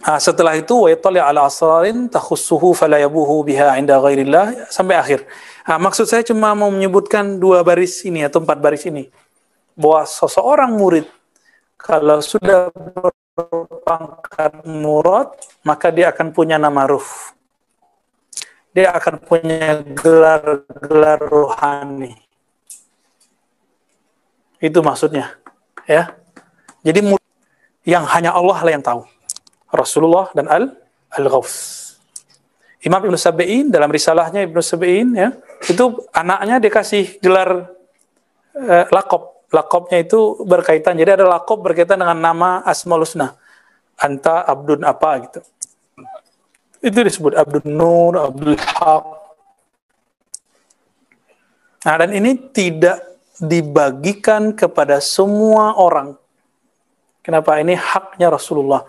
Nah, 0.00 0.16
setelah 0.16 0.56
itu 0.56 0.72
wa 0.72 0.88
ala 1.28 1.44
asrarin 1.44 2.08
takhussuhu 2.08 2.72
fala 2.72 2.96
biha 3.44 3.76
inda 3.76 4.00
ghairillah 4.00 4.72
sampai 4.72 4.96
akhir. 4.96 5.28
Nah, 5.68 5.76
maksud 5.76 6.08
saya 6.08 6.24
cuma 6.24 6.56
mau 6.56 6.72
menyebutkan 6.72 7.36
dua 7.36 7.60
baris 7.60 8.00
ini 8.08 8.24
atau 8.24 8.40
empat 8.40 8.60
baris 8.60 8.84
ini 8.88 9.12
bahwa 9.76 10.08
seseorang 10.08 10.72
murid 10.72 11.04
kalau 11.76 12.24
sudah 12.24 12.72
berpangkat 12.72 14.64
murad 14.64 15.28
maka 15.64 15.92
dia 15.92 16.08
akan 16.12 16.32
punya 16.32 16.56
nama 16.56 16.88
ruf. 16.88 17.36
Dia 18.70 18.94
akan 18.94 19.18
punya 19.18 19.82
gelar-gelar 19.82 21.18
rohani. 21.26 22.14
Itu 24.62 24.78
maksudnya, 24.84 25.34
ya. 25.88 26.14
Jadi 26.86 27.16
yang 27.82 28.04
hanya 28.06 28.30
Allah 28.36 28.58
lah 28.62 28.72
yang 28.72 28.84
tahu. 28.84 29.02
Rasulullah 29.74 30.30
dan 30.36 30.46
Al 30.46 30.64
Al-Ghaus. 31.18 31.78
Imam 32.80 33.02
Ibn 33.02 33.16
Sabi'in 33.18 33.68
dalam 33.68 33.90
risalahnya 33.92 34.40
Ibn 34.46 34.56
Sabi'in 34.62 35.08
ya, 35.12 35.34
itu 35.68 35.84
anaknya 36.16 36.56
dikasih 36.62 37.20
gelar 37.20 37.68
eh, 38.56 38.86
lakob. 38.88 39.42
Lakobnya 39.50 39.98
itu 39.98 40.46
berkaitan, 40.46 40.94
jadi 40.94 41.18
ada 41.18 41.26
lakob 41.26 41.66
berkaitan 41.66 41.98
dengan 41.98 42.14
nama 42.14 42.62
Asmaul 42.62 43.02
Husna. 43.02 43.34
Anta 43.98 44.46
Abdun 44.46 44.86
apa 44.86 45.26
gitu. 45.26 45.42
Itu 46.80 47.04
disebut 47.04 47.36
Abdul 47.36 47.68
Nur, 47.68 48.16
Abdul 48.16 48.56
Haq. 48.56 49.04
Nah, 51.80 51.96
dan 51.96 52.10
ini 52.12 52.36
tidak 52.52 53.00
dibagikan 53.40 54.52
kepada 54.52 55.00
semua 55.00 55.76
orang. 55.76 56.16
Kenapa? 57.20 57.60
Ini 57.60 57.76
haknya 57.76 58.32
Rasulullah. 58.32 58.84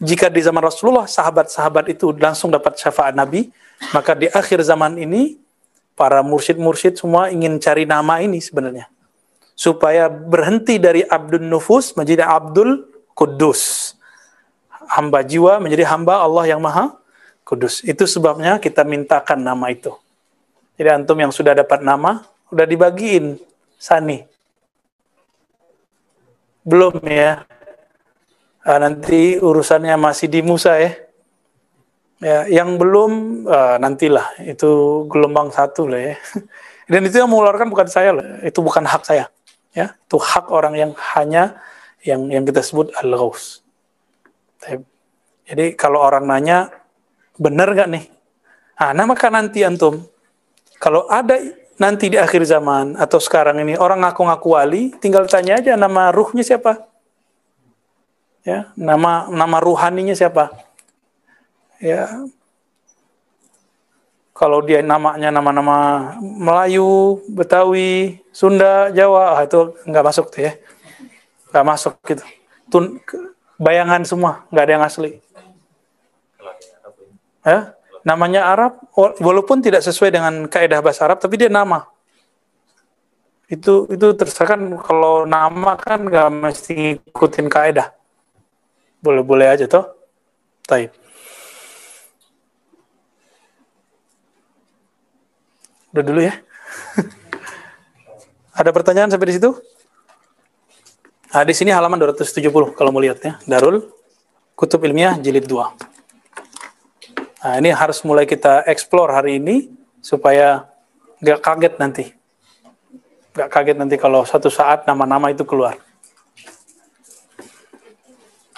Jika 0.00 0.28
di 0.28 0.44
zaman 0.44 0.60
Rasulullah 0.64 1.08
sahabat-sahabat 1.08 1.92
itu 1.92 2.12
langsung 2.16 2.52
dapat 2.52 2.76
syafaat 2.76 3.16
Nabi, 3.16 3.48
maka 3.92 4.12
di 4.12 4.28
akhir 4.28 4.60
zaman 4.64 4.96
ini 5.00 5.40
para 5.96 6.20
mursyid-mursyid 6.20 7.00
semua 7.00 7.32
ingin 7.32 7.56
cari 7.56 7.88
nama 7.88 8.20
ini 8.20 8.40
sebenarnya. 8.40 8.88
Supaya 9.56 10.12
berhenti 10.12 10.76
dari 10.76 11.00
Abdul 11.04 11.48
Nufus 11.48 11.96
menjadi 11.96 12.28
Abdul 12.28 12.84
Kudus. 13.16 13.92
Hamba 14.92 15.24
jiwa 15.24 15.56
menjadi 15.56 15.88
hamba 15.88 16.20
Allah 16.20 16.44
yang 16.52 16.60
Maha 16.60 16.96
Kudus. 17.46 17.86
Itu 17.86 18.10
sebabnya 18.10 18.58
kita 18.58 18.82
mintakan 18.82 19.46
nama 19.46 19.70
itu. 19.70 19.94
Jadi 20.74 20.90
antum 20.90 21.14
yang 21.14 21.30
sudah 21.30 21.54
dapat 21.54 21.86
nama, 21.86 22.26
udah 22.50 22.66
dibagiin 22.66 23.38
Sani. 23.78 24.26
Belum 26.66 26.98
ya. 27.06 27.46
Uh, 28.66 28.78
nanti 28.82 29.38
urusannya 29.38 29.94
masih 29.94 30.26
di 30.26 30.42
Musa 30.42 30.74
ya. 30.74 30.92
Ya, 32.18 32.48
yang 32.50 32.80
belum 32.80 33.44
uh, 33.46 33.76
nantilah 33.78 34.40
itu 34.42 35.04
gelombang 35.06 35.54
satu 35.54 35.86
lah 35.86 36.02
ya. 36.02 36.14
Dan 36.90 37.06
itu 37.06 37.22
yang 37.22 37.30
mengeluarkan 37.30 37.70
bukan 37.70 37.86
saya 37.86 38.10
loh, 38.10 38.26
itu 38.42 38.58
bukan 38.58 38.82
hak 38.82 39.06
saya. 39.06 39.30
Ya, 39.70 39.94
itu 39.94 40.18
hak 40.18 40.50
orang 40.50 40.74
yang 40.74 40.92
hanya 41.14 41.62
yang 42.02 42.26
yang 42.26 42.42
kita 42.42 42.64
sebut 42.64 42.90
al-ghaus. 42.98 43.62
Jadi 45.46 45.78
kalau 45.78 46.02
orang 46.02 46.26
nanya 46.26 46.72
benar 47.36 47.72
gak 47.72 47.88
nih? 47.88 48.04
Nah, 48.76 48.90
nah 48.92 49.04
maka 49.08 49.32
nanti 49.32 49.64
antum 49.64 50.04
kalau 50.76 51.08
ada 51.08 51.40
nanti 51.76 52.08
di 52.12 52.16
akhir 52.20 52.44
zaman 52.44 52.96
atau 52.96 53.20
sekarang 53.20 53.60
ini 53.60 53.76
orang 53.76 54.04
ngaku-ngaku 54.04 54.48
wali, 54.52 54.82
tinggal 55.00 55.28
tanya 55.28 55.60
aja 55.60 55.76
nama 55.76 56.12
ruhnya 56.12 56.44
siapa? 56.44 56.88
Ya, 58.44 58.70
nama 58.78 59.26
nama 59.26 59.56
ruhaninya 59.58 60.14
siapa? 60.14 60.52
Ya. 61.82 62.08
Kalau 64.36 64.60
dia 64.60 64.84
namanya 64.84 65.32
nama-nama 65.32 66.12
Melayu, 66.20 67.24
Betawi, 67.32 68.20
Sunda, 68.36 68.92
Jawa, 68.92 69.40
ah, 69.40 69.48
itu 69.48 69.72
nggak 69.88 70.04
masuk 70.04 70.28
tuh 70.28 70.44
ya. 70.44 70.52
Nggak 71.48 71.64
masuk 71.64 71.94
gitu. 72.04 72.24
Tun, 72.68 73.00
bayangan 73.56 74.04
semua, 74.04 74.44
nggak 74.52 74.64
ada 74.68 74.72
yang 74.76 74.84
asli. 74.84 75.24
Ya? 77.46 77.78
namanya 78.02 78.50
Arab 78.50 78.82
walaupun 79.22 79.62
tidak 79.62 79.82
sesuai 79.86 80.10
dengan 80.10 80.50
kaidah 80.50 80.82
bahasa 80.82 81.06
Arab 81.06 81.22
tapi 81.22 81.38
dia 81.38 81.50
nama 81.50 81.86
itu 83.46 83.86
itu 83.90 84.06
terserah 84.18 84.58
kan 84.58 84.62
kalau 84.82 85.22
nama 85.26 85.78
kan 85.78 86.02
nggak 86.06 86.30
mesti 86.34 86.98
ikutin 87.06 87.46
kaidah 87.46 87.94
boleh-boleh 89.02 89.46
aja 89.46 89.70
toh 89.70 89.96
Taib. 90.66 90.90
Udah 95.94 96.02
dulu 96.02 96.20
ya. 96.26 96.34
Ada 98.58 98.74
pertanyaan 98.74 99.14
sampai 99.14 99.30
di 99.30 99.34
situ? 99.38 99.54
Nah, 101.30 101.46
di 101.46 101.54
sini 101.54 101.70
halaman 101.70 102.02
270 102.02 102.74
kalau 102.74 102.90
mau 102.90 102.98
lihat 102.98 103.22
ya. 103.22 103.38
Darul 103.46 103.78
Kutub 104.58 104.82
Ilmiah 104.82 105.14
Jilid 105.22 105.46
2. 105.46 105.95
Nah, 107.44 107.54
ini 107.60 107.68
harus 107.68 108.00
mulai 108.00 108.24
kita 108.24 108.64
explore 108.64 109.12
hari 109.12 109.36
ini 109.36 109.68
supaya 110.00 110.64
nggak 111.20 111.40
kaget 111.44 111.74
nanti. 111.76 112.04
Nggak 113.36 113.50
kaget 113.52 113.76
nanti 113.76 113.96
kalau 114.00 114.24
suatu 114.24 114.48
saat 114.48 114.88
nama-nama 114.88 115.28
itu 115.28 115.44
keluar. 115.44 115.76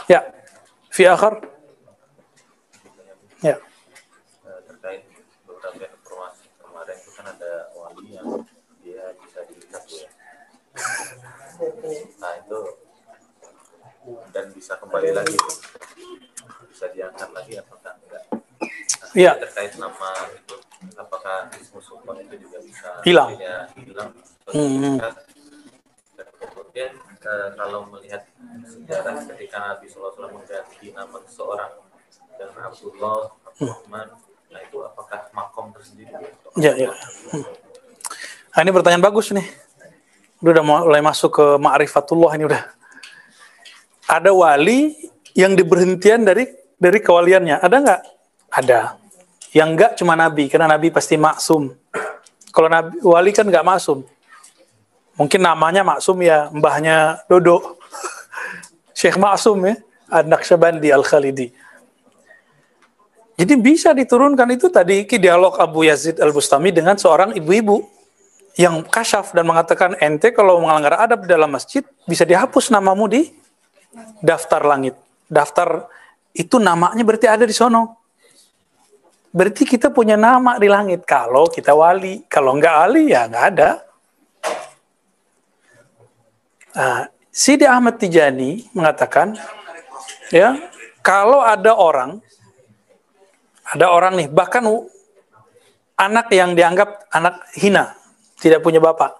Ya, 0.06 0.22
fi 0.94 1.10
akhar. 1.10 1.42
Ya. 3.42 3.58
Terkait 4.46 5.02
beberapa 5.42 5.84
informasi 5.84 6.46
kemarin 6.62 6.96
itu 7.02 7.10
kan 7.12 7.26
ada 7.34 7.52
wali 7.74 8.14
yang 8.14 8.46
dia 8.80 9.04
bisa 9.18 9.42
diikat 9.46 9.84
ya. 9.90 10.08
Nah 12.22 12.32
itu 12.38 12.58
dan 14.30 14.46
bisa 14.54 14.78
kembali 14.78 15.10
lagi 15.10 15.36
bisa 16.70 16.86
diangkat 16.94 17.28
lagi 17.34 17.58
apakah 17.58 17.87
Iya. 19.16 19.32
Terkait 19.40 19.74
nama 19.80 20.10
itu, 20.36 20.56
apakah 20.94 21.48
sultan 21.80 22.16
itu 22.22 22.34
juga 22.44 22.58
bisa 22.62 22.88
hilang? 23.04 23.32
Hilang. 23.76 24.10
Hmm. 24.48 24.96
kemudian 26.38 26.94
uh, 27.26 27.50
kalau 27.58 27.90
melihat 27.90 28.22
sejarah 28.62 29.26
ketika 29.34 29.58
Nabi 29.58 29.86
SAW 29.90 30.14
mengganti 30.30 30.94
nama 30.94 31.18
seseorang 31.26 31.72
dan 32.38 32.50
Abdullah, 32.54 33.34
Abdurrahman, 33.42 34.06
hmm. 34.14 34.54
nah 34.54 34.60
itu 34.62 34.78
apakah 34.86 35.26
makom 35.34 35.74
tersendiri? 35.74 36.14
Ya, 36.54 36.72
ya. 36.78 36.94
Hmm. 37.34 37.44
Nah, 38.54 38.60
ini 38.66 38.70
pertanyaan 38.74 39.04
bagus 39.04 39.30
nih. 39.34 39.46
Udah 40.42 40.62
mulai 40.62 41.02
masuk 41.02 41.34
ke 41.34 41.46
ma'rifatullah 41.58 42.38
ini 42.38 42.46
udah. 42.46 42.62
Ada 44.06 44.30
wali 44.30 44.94
yang 45.34 45.58
diberhentian 45.58 46.22
dari 46.22 46.46
dari 46.78 46.98
kewaliannya. 47.02 47.58
Ada 47.58 47.76
nggak? 47.78 48.00
Ada. 48.48 48.96
Yang 49.52 49.68
enggak 49.72 49.92
cuma 50.00 50.14
Nabi, 50.16 50.48
karena 50.48 50.68
Nabi 50.68 50.92
pasti 50.92 51.16
maksum. 51.16 51.72
Kalau 52.52 52.68
Nabi 52.68 53.00
wali 53.04 53.30
kan 53.32 53.48
enggak 53.48 53.64
maksum. 53.64 54.04
Mungkin 55.18 55.40
namanya 55.42 55.82
maksum 55.82 56.20
ya, 56.22 56.46
mbahnya 56.52 57.24
Dodo. 57.26 57.78
Syekh 58.98 59.14
Maksum 59.14 59.62
ya, 59.62 59.74
anak 60.10 60.42
Syabandi 60.42 60.90
Al-Khalidi. 60.90 61.54
Jadi 63.38 63.54
bisa 63.54 63.94
diturunkan 63.94 64.50
itu 64.50 64.66
tadi 64.66 65.06
dialog 65.06 65.54
Abu 65.62 65.86
Yazid 65.86 66.18
Al-Bustami 66.18 66.74
dengan 66.74 66.98
seorang 66.98 67.38
ibu-ibu 67.38 67.86
yang 68.58 68.82
kasyaf 68.82 69.30
dan 69.30 69.46
mengatakan 69.46 69.94
ente 70.02 70.34
kalau 70.34 70.58
melanggar 70.58 70.98
adab 70.98 71.22
dalam 71.30 71.46
masjid 71.46 71.86
bisa 72.10 72.26
dihapus 72.26 72.74
namamu 72.74 73.06
di 73.06 73.30
daftar 74.18 74.66
langit. 74.66 74.98
Daftar 75.30 75.86
itu 76.34 76.58
namanya 76.58 77.06
berarti 77.06 77.30
ada 77.30 77.46
di 77.46 77.54
sono. 77.54 77.94
Berarti 79.28 79.68
kita 79.68 79.92
punya 79.92 80.16
nama 80.16 80.56
di 80.56 80.68
langit 80.68 81.04
kalau 81.04 81.46
kita 81.48 81.76
wali. 81.76 82.24
Kalau 82.26 82.56
enggak 82.56 82.74
wali 82.86 83.12
ya 83.12 83.28
enggak 83.28 83.46
ada. 83.54 83.70
Nah, 86.78 87.10
Sidi 87.28 87.66
Ahmad 87.66 87.98
Tijani 87.98 88.66
mengatakan, 88.70 89.34
ya 90.30 90.54
kalau 91.02 91.42
ada 91.42 91.74
orang, 91.74 92.22
ada 93.66 93.86
orang 93.90 94.14
nih, 94.14 94.28
bahkan 94.30 94.62
anak 95.98 96.30
yang 96.30 96.54
dianggap 96.54 97.10
anak 97.10 97.42
hina, 97.58 97.98
tidak 98.38 98.62
punya 98.62 98.78
bapak, 98.78 99.10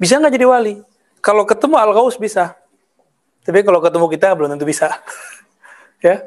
bisa 0.00 0.16
nggak 0.16 0.34
jadi 0.34 0.46
wali? 0.48 0.74
Kalau 1.20 1.44
ketemu 1.44 1.76
Al 1.78 1.92
Ghaus 1.92 2.16
bisa, 2.16 2.56
tapi 3.44 3.60
kalau 3.60 3.78
ketemu 3.84 4.06
kita 4.08 4.32
belum 4.32 4.56
tentu 4.56 4.66
bisa. 4.66 4.88
ya, 6.06 6.24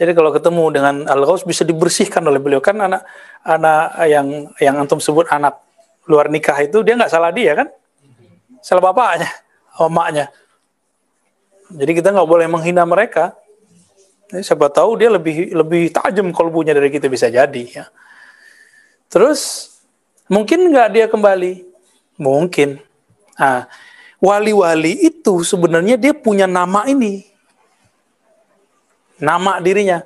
jadi 0.00 0.16
kalau 0.16 0.32
ketemu 0.32 0.64
dengan 0.72 0.94
Al-Ghaus 1.04 1.44
bisa 1.44 1.60
dibersihkan 1.60 2.24
oleh 2.24 2.40
beliau 2.40 2.64
kan 2.64 2.72
anak 2.72 3.04
anak 3.44 4.00
yang 4.08 4.48
yang 4.56 4.74
antum 4.80 4.96
sebut 4.96 5.28
anak 5.28 5.60
luar 6.08 6.32
nikah 6.32 6.56
itu 6.64 6.80
dia 6.80 6.96
nggak 6.96 7.12
salah 7.12 7.28
dia 7.28 7.52
kan? 7.52 7.68
Salah 8.64 8.80
bapaknya, 8.80 9.28
omaknya. 9.76 10.32
Jadi 11.68 11.92
kita 11.92 12.16
nggak 12.16 12.28
boleh 12.32 12.48
menghina 12.48 12.88
mereka. 12.88 13.36
Jadi, 14.32 14.40
siapa 14.40 14.72
tahu 14.72 14.96
dia 14.96 15.12
lebih 15.12 15.52
lebih 15.52 15.92
tajam 15.92 16.32
kolbunya 16.32 16.72
dari 16.72 16.88
kita 16.88 17.04
bisa 17.12 17.28
jadi 17.28 17.64
ya. 17.68 17.84
Terus 19.12 19.68
mungkin 20.32 20.72
nggak 20.72 20.88
dia 20.96 21.06
kembali? 21.12 21.60
Mungkin. 22.16 22.80
Nah, 23.36 23.68
wali-wali 24.16 24.96
itu 24.96 25.44
sebenarnya 25.44 26.00
dia 26.00 26.16
punya 26.16 26.48
nama 26.48 26.88
ini 26.88 27.29
nama 29.20 29.62
dirinya. 29.62 30.02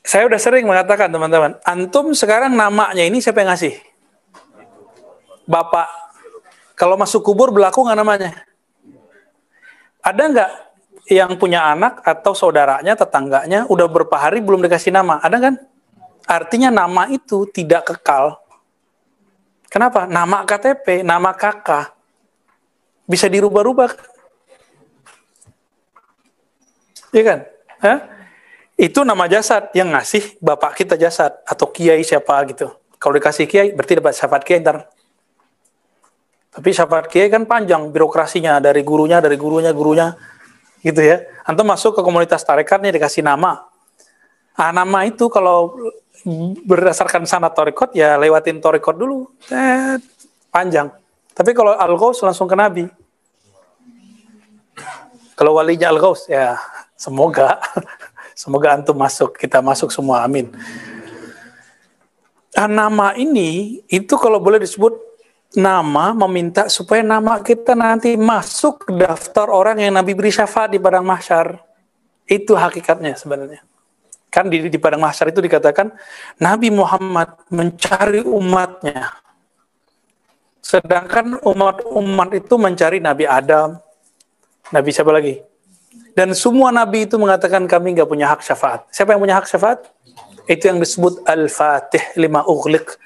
Saya 0.00 0.24
udah 0.26 0.40
sering 0.40 0.64
mengatakan 0.64 1.12
teman-teman, 1.12 1.60
antum 1.62 2.16
sekarang 2.16 2.56
namanya 2.56 3.04
ini 3.04 3.20
siapa 3.20 3.44
yang 3.44 3.52
ngasih? 3.52 3.76
Bapak. 5.44 5.86
Kalau 6.72 6.96
masuk 6.96 7.20
kubur 7.20 7.52
berlaku 7.52 7.84
nggak 7.84 7.98
namanya? 8.00 8.30
Ada 10.00 10.22
nggak 10.32 10.50
yang 11.12 11.36
punya 11.36 11.68
anak 11.68 12.00
atau 12.00 12.32
saudaranya, 12.32 12.96
tetangganya 12.96 13.68
udah 13.68 13.84
berapa 13.84 14.16
hari 14.16 14.40
belum 14.40 14.64
dikasih 14.64 14.88
nama? 14.88 15.20
Ada 15.20 15.36
kan? 15.36 15.54
Artinya 16.24 16.72
nama 16.72 17.10
itu 17.12 17.44
tidak 17.52 17.92
kekal. 17.92 18.40
Kenapa? 19.68 20.08
Nama 20.08 20.48
KTP, 20.48 21.04
nama 21.04 21.36
kakak 21.36 21.92
bisa 23.10 23.26
dirubah-rubah. 23.26 23.90
Iya 27.10 27.22
kan? 27.26 27.40
Itu 28.80 29.04
nama 29.04 29.28
jasad 29.28 29.68
yang 29.76 29.92
ngasih 29.92 30.40
bapak 30.40 30.72
kita 30.72 30.96
jasad 30.96 31.36
atau 31.44 31.68
kiai 31.68 32.00
siapa 32.00 32.40
gitu. 32.48 32.72
Kalau 32.96 33.12
dikasih 33.16 33.44
kiai 33.44 33.68
berarti 33.76 34.00
dapat 34.00 34.16
syafaat 34.16 34.42
kiai 34.44 34.60
ntar. 34.64 34.88
Tapi 36.50 36.68
syafaat 36.72 37.06
kiai 37.12 37.28
kan 37.28 37.44
panjang 37.44 37.92
birokrasinya 37.92 38.56
dari 38.56 38.80
gurunya, 38.80 39.20
dari 39.20 39.36
gurunya, 39.36 39.72
gurunya 39.76 40.16
gitu 40.80 41.00
ya. 41.00 41.24
Antum 41.44 41.68
masuk 41.68 41.96
ke 41.96 42.00
komunitas 42.00 42.40
tarekat 42.40 42.80
nih 42.80 42.96
dikasih 42.96 43.20
nama. 43.20 43.68
Ah, 44.56 44.72
nama 44.72 45.04
itu 45.08 45.28
kalau 45.32 45.72
berdasarkan 46.64 47.24
sanat 47.24 47.56
torikot 47.56 47.96
ya 47.96 48.16
lewatin 48.20 48.60
torikot 48.60 48.96
dulu. 48.96 49.28
Eh, 49.48 49.96
panjang. 50.52 50.92
Tapi 51.32 51.56
kalau 51.56 51.72
al 51.76 51.96
langsung 51.96 52.48
ke 52.48 52.56
Nabi. 52.56 52.84
Kalau 55.36 55.56
walinya 55.56 55.88
al 55.88 56.00
ya 56.28 56.60
semoga 57.00 57.56
Semoga 58.40 58.72
antum 58.72 58.96
masuk, 58.96 59.36
kita 59.36 59.60
masuk 59.60 59.92
semua, 59.92 60.24
amin. 60.24 60.48
Nah, 62.56 62.64
nama 62.64 63.12
ini 63.12 63.84
itu 63.84 64.16
kalau 64.16 64.40
boleh 64.40 64.56
disebut 64.56 64.96
nama 65.52 66.16
meminta 66.24 66.72
supaya 66.72 67.04
nama 67.04 67.44
kita 67.44 67.76
nanti 67.76 68.16
masuk 68.16 68.96
daftar 68.96 69.44
orang 69.52 69.84
yang 69.84 69.92
Nabi 69.92 70.16
beri 70.16 70.32
syafaat 70.32 70.72
di 70.72 70.80
padang 70.80 71.04
mahsyar. 71.04 71.60
Itu 72.24 72.56
hakikatnya 72.56 73.12
sebenarnya. 73.12 73.60
Kan 74.32 74.48
di, 74.48 74.72
di 74.72 74.78
padang 74.80 75.04
mahsyar 75.04 75.36
itu 75.36 75.44
dikatakan 75.44 75.92
Nabi 76.40 76.72
Muhammad 76.72 77.44
mencari 77.52 78.24
umatnya. 78.24 79.20
Sedangkan 80.64 81.44
umat-umat 81.44 82.40
itu 82.40 82.54
mencari 82.56 83.04
Nabi 83.04 83.28
Adam, 83.28 83.76
Nabi 84.72 84.88
siapa 84.96 85.12
lagi? 85.12 85.49
Dan 86.14 86.34
semua 86.34 86.70
nabi 86.70 87.06
itu 87.06 87.18
mengatakan 87.18 87.66
kami 87.66 87.94
nggak 87.98 88.08
punya 88.08 88.30
hak 88.30 88.42
syafaat. 88.42 88.86
Siapa 88.90 89.14
yang 89.14 89.20
punya 89.22 89.36
hak 89.38 89.46
syafaat? 89.46 89.86
Itu 90.46 90.70
yang 90.70 90.78
disebut 90.82 91.22
al-fatih 91.26 92.02
lima 92.18 92.42
ughliq. 92.46 92.98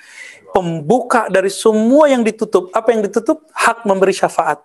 Pembuka 0.54 1.26
dari 1.28 1.50
semua 1.50 2.06
yang 2.08 2.22
ditutup. 2.22 2.70
Apa 2.72 2.94
yang 2.94 3.02
ditutup? 3.04 3.44
Hak 3.52 3.84
memberi 3.84 4.14
syafaat. 4.14 4.62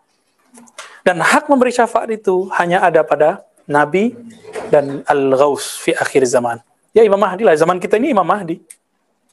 Dan 1.03 1.19
hak 1.23 1.49
memberi 1.49 1.73
syafaat 1.73 2.11
itu 2.13 2.47
hanya 2.55 2.83
ada 2.83 3.01
pada 3.01 3.43
nabi 3.65 4.13
dan 4.69 5.01
al-ghaus 5.07 5.79
fi 5.79 5.95
akhir 5.95 6.25
zaman. 6.29 6.61
Ya 6.93 7.05
Imam 7.05 7.19
Mahdi 7.19 7.43
lah. 7.45 7.55
Zaman 7.57 7.81
kita 7.81 7.97
ini 7.97 8.13
Imam 8.13 8.25
Mahdi. 8.25 8.61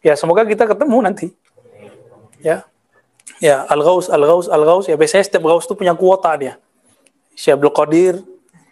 Ya 0.04 0.14
semoga 0.14 0.46
kita 0.46 0.68
ketemu 0.68 0.98
nanti. 1.02 1.28
Ya. 2.40 2.62
Ya, 3.42 3.68
al-ghaus, 3.68 4.08
al-ghaus, 4.08 4.48
al-ghaus. 4.48 4.88
Ya 4.88 4.96
biasanya 4.96 5.24
setiap 5.26 5.44
ghaus 5.44 5.68
itu 5.68 5.76
punya 5.76 5.92
kuota 5.92 6.32
dia. 6.40 6.56
Syekh 7.36 7.60
Abdul 7.60 7.74
Qadir, 7.74 8.14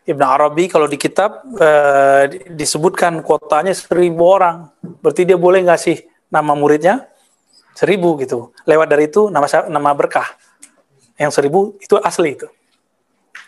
Ibn 0.04 0.20
Arabi 0.20 0.68
kalau 0.68 0.84
di 0.84 1.00
kitab 1.00 1.40
uh, 1.56 2.28
disebutkan 2.52 3.24
kuotanya 3.24 3.72
seribu 3.72 4.28
orang. 4.28 4.68
Berarti 5.00 5.24
dia 5.24 5.40
boleh 5.40 5.64
ngasih 5.64 6.04
nama 6.28 6.52
muridnya 6.52 7.08
seribu 7.72 8.20
gitu. 8.20 8.52
Lewat 8.68 8.92
dari 8.92 9.08
itu 9.08 9.32
nama 9.32 9.48
nama 9.72 9.90
berkah. 9.96 10.28
Yang 11.16 11.40
seribu 11.40 11.72
itu 11.80 11.96
asli 12.04 12.36
itu. 12.36 12.44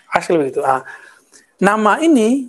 Asli 0.08 0.40
begitu. 0.40 0.64
Nah, 0.64 0.80
nama 1.60 2.00
ini 2.00 2.48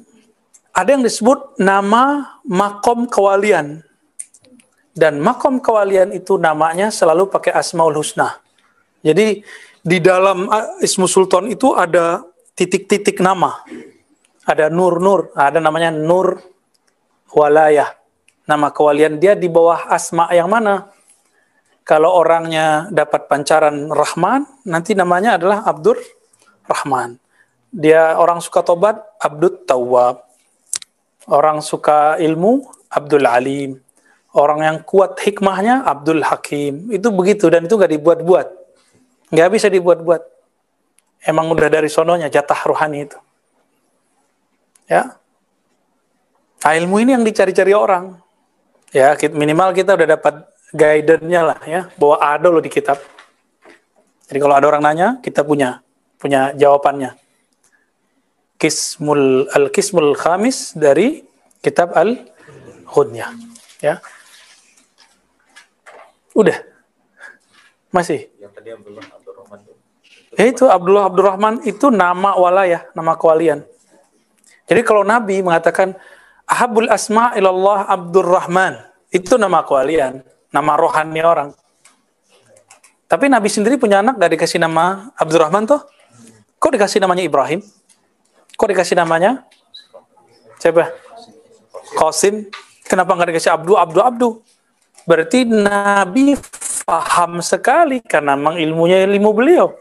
ada 0.72 0.96
yang 0.96 1.04
disebut 1.04 1.60
nama 1.60 2.40
makom 2.48 3.12
kewalian. 3.12 3.84
Dan 4.96 5.20
makom 5.20 5.60
kewalian 5.60 6.16
itu 6.16 6.40
namanya 6.40 6.96
selalu 6.96 7.28
pakai 7.28 7.52
Asmaul 7.54 8.00
Husna. 8.00 8.40
Jadi 9.04 9.44
di 9.84 9.98
dalam 10.00 10.48
ah, 10.48 10.80
Ismu 10.80 11.06
Sultan 11.12 11.52
itu 11.52 11.76
ada 11.76 12.24
titik-titik 12.58 13.22
nama 13.22 13.62
ada 14.48 14.72
nur-nur, 14.72 15.36
ada 15.36 15.60
namanya 15.60 15.92
nur 15.92 16.40
walayah. 17.36 17.92
Nama 18.48 18.72
kewalian 18.72 19.20
dia 19.20 19.36
di 19.36 19.52
bawah 19.52 19.92
asma 19.92 20.32
yang 20.32 20.48
mana? 20.48 20.88
Kalau 21.84 22.16
orangnya 22.16 22.88
dapat 22.88 23.28
pancaran 23.28 23.92
Rahman, 23.92 24.48
nanti 24.64 24.96
namanya 24.96 25.36
adalah 25.36 25.68
Abdur 25.68 26.00
Rahman. 26.64 27.20
Dia 27.72 28.16
orang 28.16 28.40
suka 28.40 28.64
tobat, 28.64 29.04
Abdul 29.20 29.68
Tawwab. 29.68 30.24
Orang 31.28 31.60
suka 31.60 32.16
ilmu, 32.20 32.64
Abdul 32.88 33.28
Alim. 33.28 33.84
Orang 34.32 34.64
yang 34.64 34.80
kuat 34.84 35.20
hikmahnya, 35.20 35.84
Abdul 35.84 36.24
Hakim. 36.24 36.92
Itu 36.92 37.12
begitu, 37.12 37.52
dan 37.52 37.68
itu 37.68 37.76
gak 37.76 37.92
dibuat-buat. 37.92 38.48
Gak 39.32 39.50
bisa 39.52 39.68
dibuat-buat. 39.68 40.24
Emang 41.28 41.52
udah 41.52 41.68
dari 41.68 41.92
sononya, 41.92 42.32
jatah 42.32 42.64
rohani 42.68 43.12
itu. 43.12 43.20
Ya. 44.88 45.20
Nah, 46.64 46.74
ilmu 46.74 47.04
ini 47.04 47.14
yang 47.14 47.24
dicari-cari 47.28 47.76
orang. 47.76 48.18
Ya, 48.96 49.14
minimal 49.36 49.76
kita 49.76 50.00
udah 50.00 50.08
dapat 50.18 50.48
guidance-nya 50.72 51.42
lah 51.44 51.60
ya, 51.68 51.82
bahwa 52.00 52.18
ada 52.24 52.48
loh 52.48 52.64
di 52.64 52.72
kitab. 52.72 53.00
Jadi 54.28 54.40
kalau 54.40 54.56
ada 54.56 54.68
orang 54.68 54.84
nanya, 54.84 55.08
kita 55.24 55.44
punya 55.44 55.84
punya 56.20 56.52
jawabannya. 56.58 57.16
Kismul 58.58 59.48
al-Kismul 59.54 60.18
Khamis 60.18 60.74
dari 60.74 61.22
kitab 61.62 61.94
Al-Ghunyah. 61.94 63.32
Ya. 63.80 64.02
Udah. 66.34 66.58
Masih. 67.94 68.28
Yang 68.42 68.52
tadi 68.58 68.70
Abdullah 68.74 69.06
Abdurrahman 69.14 69.58
itu. 69.62 69.74
Ya 70.36 70.46
itu 70.50 70.66
Abdullah 70.66 71.06
Abdurrahman 71.08 71.54
itu 71.64 71.88
nama 71.94 72.34
walayah, 72.34 72.90
nama 72.98 73.14
kewalian. 73.14 73.64
Jadi 74.68 74.82
kalau 74.84 75.08
Nabi 75.08 75.40
mengatakan 75.40 75.96
Ahabul 76.48 76.88
asma 76.88 77.36
ilallah 77.36 77.88
Abdurrahman, 77.92 78.80
itu 79.12 79.36
nama 79.36 79.64
kewalian, 79.68 80.24
nama 80.52 80.80
rohani 80.80 81.20
orang. 81.20 81.52
Tapi 83.08 83.32
Nabi 83.32 83.48
sendiri 83.48 83.80
punya 83.80 84.00
anak 84.04 84.20
gak 84.20 84.32
dikasih 84.36 84.60
nama 84.60 85.12
Abdurrahman 85.16 85.68
tuh? 85.68 85.84
Kok 86.60 86.72
dikasih 86.76 87.00
namanya 87.04 87.24
Ibrahim? 87.24 87.64
Kok 88.56 88.68
dikasih 88.72 88.96
namanya? 88.96 89.48
Siapa? 90.58 90.90
Qasim. 91.96 92.50
Kenapa 92.88 93.14
nggak 93.14 93.36
dikasih 93.36 93.52
Abdu, 93.52 93.76
Abdu, 93.76 94.00
Abdu? 94.00 94.30
Berarti 95.04 95.44
Nabi 95.44 96.36
paham 96.88 97.44
sekali 97.44 98.00
karena 98.00 98.40
memang 98.40 98.56
ilmunya 98.58 99.04
ilmu 99.04 99.30
beliau. 99.36 99.76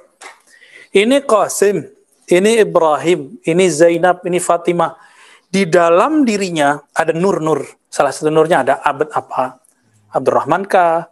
Ini 0.91 1.23
Qasim, 1.23 1.87
ini 2.27 2.63
Ibrahim, 2.63 3.39
ini 3.47 3.65
Zainab, 3.71 4.23
ini 4.27 4.43
Fatimah. 4.43 4.99
Di 5.47 5.63
dalam 5.63 6.27
dirinya 6.27 6.83
ada 6.91 7.15
nur-nur. 7.15 7.63
Salah 7.87 8.11
satu 8.11 8.29
nurnya 8.29 8.67
ada 8.67 8.83
abad 8.83 9.09
apa? 9.15 9.63
Abdurrahman 10.11 10.67
kah? 10.67 11.07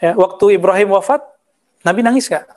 Ya, 0.00 0.16
waktu 0.16 0.56
Ibrahim 0.56 0.96
wafat, 0.96 1.20
Nabi 1.84 2.00
nangis 2.00 2.26
gak? 2.32 2.48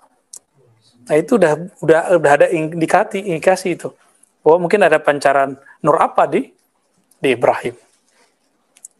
Nah 1.10 1.16
itu 1.18 1.42
udah 1.42 1.54
udah 1.82 2.02
udah 2.22 2.32
ada 2.38 2.48
indikasi 2.54 3.26
indikasi 3.26 3.74
itu. 3.74 3.90
Oh 4.46 4.62
mungkin 4.62 4.86
ada 4.86 5.02
pancaran 5.02 5.58
nur 5.82 5.98
apa 5.98 6.30
di 6.30 6.54
di 7.18 7.34
Ibrahim. 7.34 7.74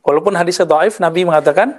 Walaupun 0.02 0.34
hadisnya 0.34 0.66
dhaif, 0.66 0.98
Nabi 0.98 1.22
mengatakan, 1.22 1.78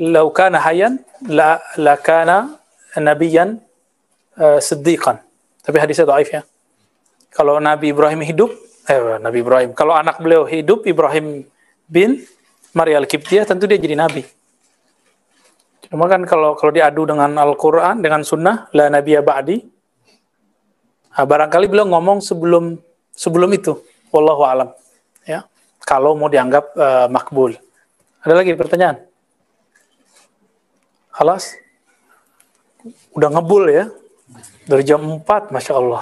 "Lau 0.00 0.32
kana 0.32 0.64
hayyan 0.64 1.04
la 1.28 1.60
la 1.76 2.00
kana 2.00 2.56
nabiyan 2.96 3.60
uh, 4.40 4.56
siddiqan." 4.64 5.20
Tapi 5.60 5.76
hadisnya 5.76 6.08
dhaif 6.08 6.28
ya. 6.32 6.42
Kalau 7.30 7.60
Nabi 7.62 7.92
Ibrahim 7.94 8.20
hidup, 8.26 8.50
eh 8.90 9.20
Nabi 9.22 9.38
Ibrahim, 9.44 9.70
kalau 9.76 9.94
anak 9.94 10.18
beliau 10.18 10.48
hidup 10.48 10.88
Ibrahim 10.88 11.46
bin 11.86 12.24
Maria 12.74 12.98
Al-Qibtiyah 13.02 13.46
tentu 13.46 13.66
dia 13.66 13.78
jadi 13.78 13.98
nabi. 13.98 14.22
Cuma 15.90 16.06
kan 16.06 16.22
kalau 16.22 16.54
kalau 16.54 16.70
diadu 16.70 17.02
dengan 17.02 17.34
Al-Qur'an, 17.34 17.98
dengan 17.98 18.22
sunnah, 18.22 18.70
la 18.70 18.86
nabiyya 18.86 19.26
ba'di. 19.26 19.58
Nah, 21.10 21.26
barangkali 21.26 21.66
beliau 21.66 21.90
ngomong 21.90 22.22
sebelum 22.22 22.78
sebelum 23.10 23.50
itu. 23.50 23.74
Wallahu 24.14 24.42
alam. 24.46 24.70
Ya. 25.26 25.44
Kalau 25.82 26.14
mau 26.14 26.30
dianggap 26.30 26.64
uh, 26.78 27.06
makbul. 27.10 27.58
Ada 28.22 28.34
lagi 28.38 28.54
pertanyaan? 28.54 29.02
Halas? 31.10 31.58
Udah 33.12 33.28
ngebul 33.28 33.68
ya? 33.68 33.90
Dari 34.70 34.86
jam 34.86 35.02
4, 35.02 35.50
Masya 35.50 35.74
Allah. 35.74 35.98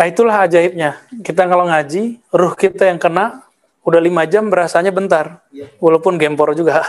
nah 0.00 0.06
itulah 0.12 0.48
ajaibnya. 0.48 0.96
Kita 1.20 1.44
kalau 1.44 1.68
ngaji, 1.68 2.24
ruh 2.32 2.56
kita 2.56 2.88
yang 2.88 2.96
kena, 2.96 3.44
udah 3.84 4.00
lima 4.00 4.24
jam 4.24 4.48
berasanya 4.48 4.88
bentar. 4.88 5.44
Ya. 5.52 5.68
Walaupun 5.76 6.16
gempor 6.16 6.56
juga. 6.56 6.80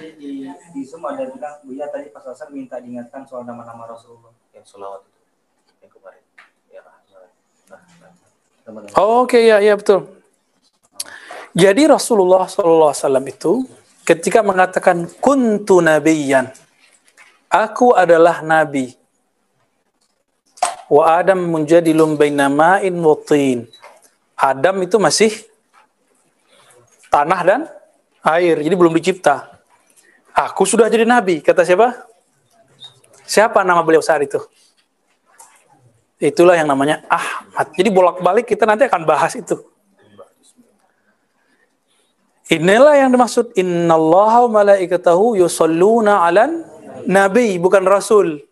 Ya. 0.00 0.06
Di, 0.16 0.46
di 0.76 0.82
Zoom 0.86 1.02
ada 1.04 1.26
bilang, 1.26 1.58
Buya 1.66 1.90
tadi 1.90 2.12
pas 2.12 2.22
asar 2.28 2.52
minta 2.54 2.78
diingatkan 2.78 3.26
soal 3.26 3.42
nama-nama 3.42 3.88
Rasulullah. 3.90 4.30
Yang 4.54 4.76
solawat 4.76 5.02
itu. 5.02 5.20
Yang 5.82 5.90
kemarin. 5.98 6.22
Ya, 6.70 6.80
nah, 7.66 7.80
nah, 8.68 8.94
oh, 9.00 9.24
Oke, 9.26 9.36
okay, 9.40 9.42
ya, 9.50 9.58
ya 9.58 9.74
betul. 9.74 10.06
Jadi 11.50 11.82
Rasulullah 11.90 12.46
SAW 12.46 12.94
itu 13.26 13.66
ketika 14.06 14.46
mengatakan 14.46 15.10
kuntu 15.18 15.82
nabiyan, 15.82 16.46
aku 17.50 17.98
adalah 17.98 18.38
nabi 18.46 18.99
wa 20.90 21.22
Adam 21.22 21.38
menjadi 21.38 21.94
baina 22.18 22.50
ma'in 22.50 22.98
wa 22.98 23.14
tin. 23.14 23.70
Adam 24.34 24.82
itu 24.82 24.98
masih 24.98 25.30
tanah 27.06 27.40
dan 27.46 27.60
air. 28.26 28.58
Jadi 28.58 28.74
belum 28.74 28.92
dicipta. 28.98 29.62
Aku 30.34 30.66
sudah 30.66 30.90
jadi 30.90 31.06
nabi, 31.06 31.38
kata 31.38 31.62
siapa? 31.62 32.10
Siapa 33.22 33.62
nama 33.62 33.86
beliau 33.86 34.02
saat 34.02 34.26
itu? 34.26 34.42
Itulah 36.20 36.58
yang 36.58 36.68
namanya 36.68 37.06
Ahmad. 37.06 37.72
Jadi 37.72 37.88
bolak-balik 37.88 38.44
kita 38.44 38.66
nanti 38.66 38.84
akan 38.84 39.06
bahas 39.06 39.32
itu. 39.38 39.56
Inilah 42.50 42.98
yang 42.98 43.14
dimaksud 43.14 43.54
innallaha 43.54 44.50
malaikatahu 44.50 45.38
yusalluna 45.38 46.26
'alan 46.26 46.66
nabi 47.06 47.56
bukan 47.62 47.86
rasul. 47.86 48.42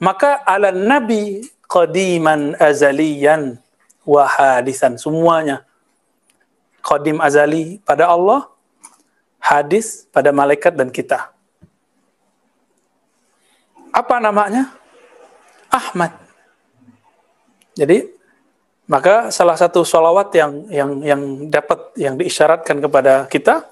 Maka 0.00 0.40
'alan 0.48 0.80
nabi 0.88 1.44
qadiman 1.68 2.56
azaliyan 2.56 3.60
wa 4.08 4.24
hadisan 4.24 4.96
semuanya. 4.96 5.60
Qadim 6.80 7.20
azali 7.20 7.76
pada 7.84 8.08
Allah, 8.08 8.48
hadis 9.36 10.08
pada 10.08 10.32
malaikat 10.32 10.72
dan 10.72 10.88
kita. 10.88 11.28
Apa 13.92 14.16
namanya? 14.16 14.72
Ahmad. 15.68 16.16
Jadi 17.76 18.08
maka 18.88 19.28
salah 19.28 19.54
satu 19.54 19.84
sholawat 19.84 20.32
yang 20.32 20.52
yang 20.72 20.90
yang 21.04 21.22
dapat 21.52 21.78
yang 22.00 22.16
diisyaratkan 22.16 22.80
kepada 22.80 23.28
kita, 23.28 23.68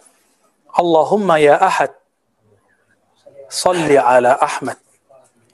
Allahumma 0.76 1.40
ya 1.40 1.56
Ahad, 1.56 1.96
salli 3.48 3.96
ala 3.96 4.36
Ahmad 4.36 4.76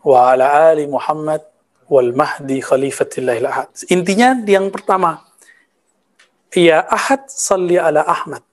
wa 0.04 0.36
ala 0.36 0.70
ali 0.70 0.84
Muhammad 0.84 1.40
wal 1.88 2.12
Mahdi 2.12 2.60
khalifatillahil 2.60 3.48
Ahad. 3.48 3.68
Intinya 3.88 4.36
yang 4.44 4.68
pertama, 4.68 5.24
ya 6.52 6.84
Ahad 6.84 7.26
salli 7.32 7.80
ala 7.80 8.04
Ahmad. 8.04 8.44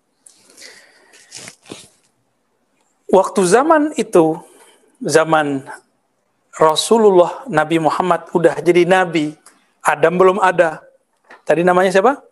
Waktu 3.11 3.41
zaman 3.43 3.91
itu, 3.99 4.39
zaman 5.03 5.67
Rasulullah 6.55 7.43
Nabi 7.51 7.83
Muhammad 7.83 8.31
udah 8.31 8.55
jadi 8.63 8.87
nabi, 8.87 9.35
Adam 9.83 10.15
belum 10.15 10.39
ada. 10.39 10.79
Tadi 11.43 11.67
namanya 11.67 11.91
siapa? 11.91 12.23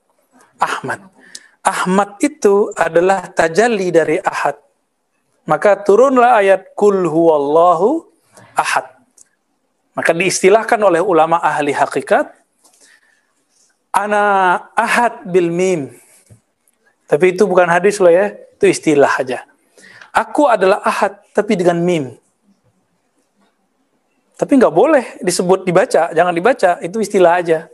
Ahmad. 0.56 1.04
Ahmad 1.60 2.16
itu 2.24 2.72
adalah 2.80 3.28
tajalli 3.28 3.92
dari 3.92 4.16
Ahad. 4.24 4.56
Maka 5.44 5.82
turunlah 5.82 6.40
ayat 6.40 6.78
kul 6.78 7.10
huwallahu 7.10 8.06
ahad. 8.54 8.99
Maka 10.00 10.16
diistilahkan 10.16 10.80
oleh 10.80 11.04
ulama 11.04 11.44
ahli 11.44 11.76
hakikat 11.76 12.32
ana 13.92 14.56
ahad 14.72 15.28
bil 15.28 15.52
mim. 15.52 15.92
Tapi 17.04 17.36
itu 17.36 17.44
bukan 17.44 17.68
hadis 17.68 18.00
loh 18.00 18.08
ya, 18.08 18.32
itu 18.32 18.72
istilah 18.72 19.12
aja. 19.12 19.44
Aku 20.16 20.48
adalah 20.48 20.80
ahad 20.88 21.20
tapi 21.36 21.60
dengan 21.60 21.84
mim. 21.84 22.16
Tapi 24.40 24.56
nggak 24.56 24.72
boleh 24.72 25.20
disebut 25.20 25.68
dibaca, 25.68 26.16
jangan 26.16 26.32
dibaca, 26.32 26.80
itu 26.80 27.04
istilah 27.04 27.44
aja. 27.44 27.68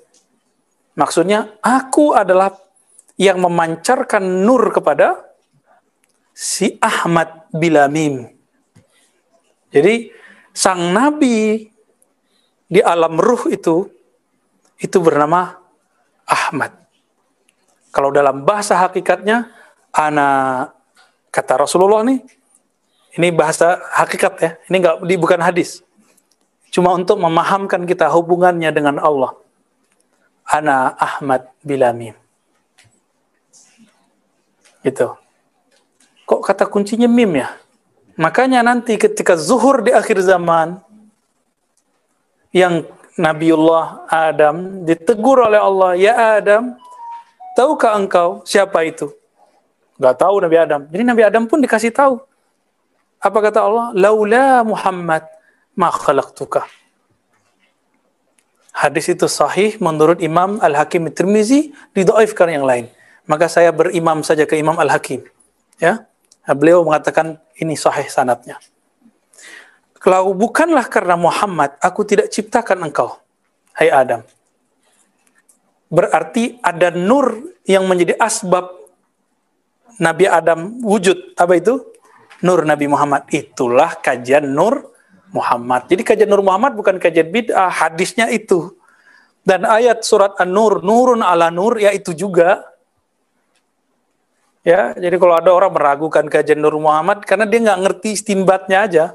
Maksudnya, 0.98 1.62
aku 1.62 2.18
adalah 2.18 2.58
yang 3.22 3.38
memancarkan 3.38 4.42
nur 4.42 4.74
kepada 4.74 5.30
si 6.34 6.74
Ahmad 6.82 7.46
Bilamim. 7.54 8.34
Jadi, 9.70 10.10
sang 10.58 10.90
nabi 10.90 11.70
di 12.66 12.82
alam 12.82 13.18
ruh 13.18 13.50
itu, 13.50 13.90
itu 14.82 14.98
bernama 15.00 15.58
Ahmad. 16.26 16.74
Kalau 17.94 18.12
dalam 18.12 18.44
bahasa 18.44 18.76
hakikatnya, 18.76 19.48
anak 19.96 20.76
kata 21.32 21.64
Rasulullah 21.64 22.04
nih, 22.04 22.20
ini 23.16 23.32
bahasa 23.32 23.80
hakikat 23.96 24.34
ya, 24.44 24.52
ini 24.68 24.84
enggak, 24.84 25.00
bukan 25.00 25.40
hadis. 25.40 25.80
Cuma 26.76 26.92
untuk 26.92 27.16
memahamkan 27.24 27.88
kita 27.88 28.12
hubungannya 28.12 28.68
dengan 28.76 29.00
Allah 29.00 29.32
ana 30.46 30.94
Ahmad 31.00 31.50
Bilamim. 31.66 32.14
Gitu. 34.86 35.18
Kok 36.26 36.42
kata 36.46 36.70
kuncinya 36.70 37.10
mim 37.10 37.42
ya? 37.42 37.50
Makanya 38.16 38.62
nanti 38.62 38.96
ketika 38.96 39.34
zuhur 39.34 39.82
di 39.82 39.92
akhir 39.92 40.22
zaman 40.22 40.85
yang 42.56 42.88
Nabiullah 43.20 44.08
Adam 44.08 44.88
ditegur 44.88 45.44
oleh 45.44 45.60
Allah, 45.60 45.92
"Ya 46.00 46.14
Adam, 46.40 46.80
tahukah 47.60 48.00
engkau 48.00 48.48
siapa 48.48 48.88
itu?" 48.88 49.12
Gak 50.00 50.24
tahu 50.24 50.40
Nabi 50.44 50.56
Adam. 50.60 50.88
Jadi 50.88 51.04
Nabi 51.04 51.24
Adam 51.24 51.44
pun 51.48 51.60
dikasih 51.60 51.92
tahu. 51.92 52.20
Apa 53.20 53.38
kata 53.44 53.60
Allah? 53.64 53.92
"Laula 53.96 54.64
Muhammad 54.64 55.24
ma 55.76 55.92
khalaqtuka." 55.92 56.68
hadis 58.76 59.08
itu 59.08 59.26
sahih 59.32 59.80
menurut 59.80 60.20
Imam 60.20 60.60
Al-Hakim 60.60 61.08
Tirmizi 61.16 61.72
didoifkan 61.96 62.52
yang 62.52 62.68
lain. 62.68 62.92
Maka 63.26 63.48
saya 63.48 63.72
berimam 63.72 64.22
saja 64.22 64.44
ke 64.44 64.60
Imam 64.60 64.76
Al-Hakim. 64.76 65.24
Ya, 65.80 66.06
beliau 66.46 66.84
mengatakan 66.84 67.40
ini 67.58 67.80
sahih 67.80 68.06
sanatnya. 68.12 68.60
Kalau 70.06 70.38
bukanlah 70.38 70.86
karena 70.86 71.18
Muhammad, 71.18 71.82
aku 71.82 72.06
tidak 72.06 72.30
ciptakan 72.30 72.86
engkau, 72.86 73.18
hai 73.74 73.90
Adam. 73.90 74.22
Berarti 75.90 76.62
ada 76.62 76.94
nur 76.94 77.58
yang 77.66 77.90
menjadi 77.90 78.14
asbab 78.22 78.70
Nabi 79.98 80.30
Adam 80.30 80.78
wujud. 80.86 81.34
Apa 81.34 81.58
itu? 81.58 81.82
Nur 82.46 82.62
Nabi 82.70 82.86
Muhammad. 82.86 83.26
Itulah 83.34 83.98
kajian 83.98 84.46
nur 84.46 84.94
Muhammad. 85.34 85.92
Jadi 85.92 86.02
kajian 86.08 86.30
Nur 86.32 86.40
Muhammad 86.40 86.80
bukan 86.80 86.96
kajian 86.96 87.28
bid'ah, 87.28 87.68
hadisnya 87.68 88.32
itu. 88.32 88.72
Dan 89.44 89.68
ayat 89.68 90.02
surat 90.08 90.34
An-Nur, 90.40 90.80
nurun 90.80 91.20
ala 91.20 91.52
nur, 91.52 91.76
ya 91.78 91.92
itu 91.92 92.16
juga. 92.16 92.64
Ya, 94.66 94.98
jadi 94.98 95.22
kalau 95.22 95.38
ada 95.38 95.54
orang 95.54 95.76
meragukan 95.76 96.26
kajian 96.26 96.58
Nur 96.58 96.80
Muhammad, 96.80 97.22
karena 97.28 97.46
dia 97.46 97.60
nggak 97.62 97.80
ngerti 97.84 98.10
istimbatnya 98.16 98.80
aja. 98.88 99.06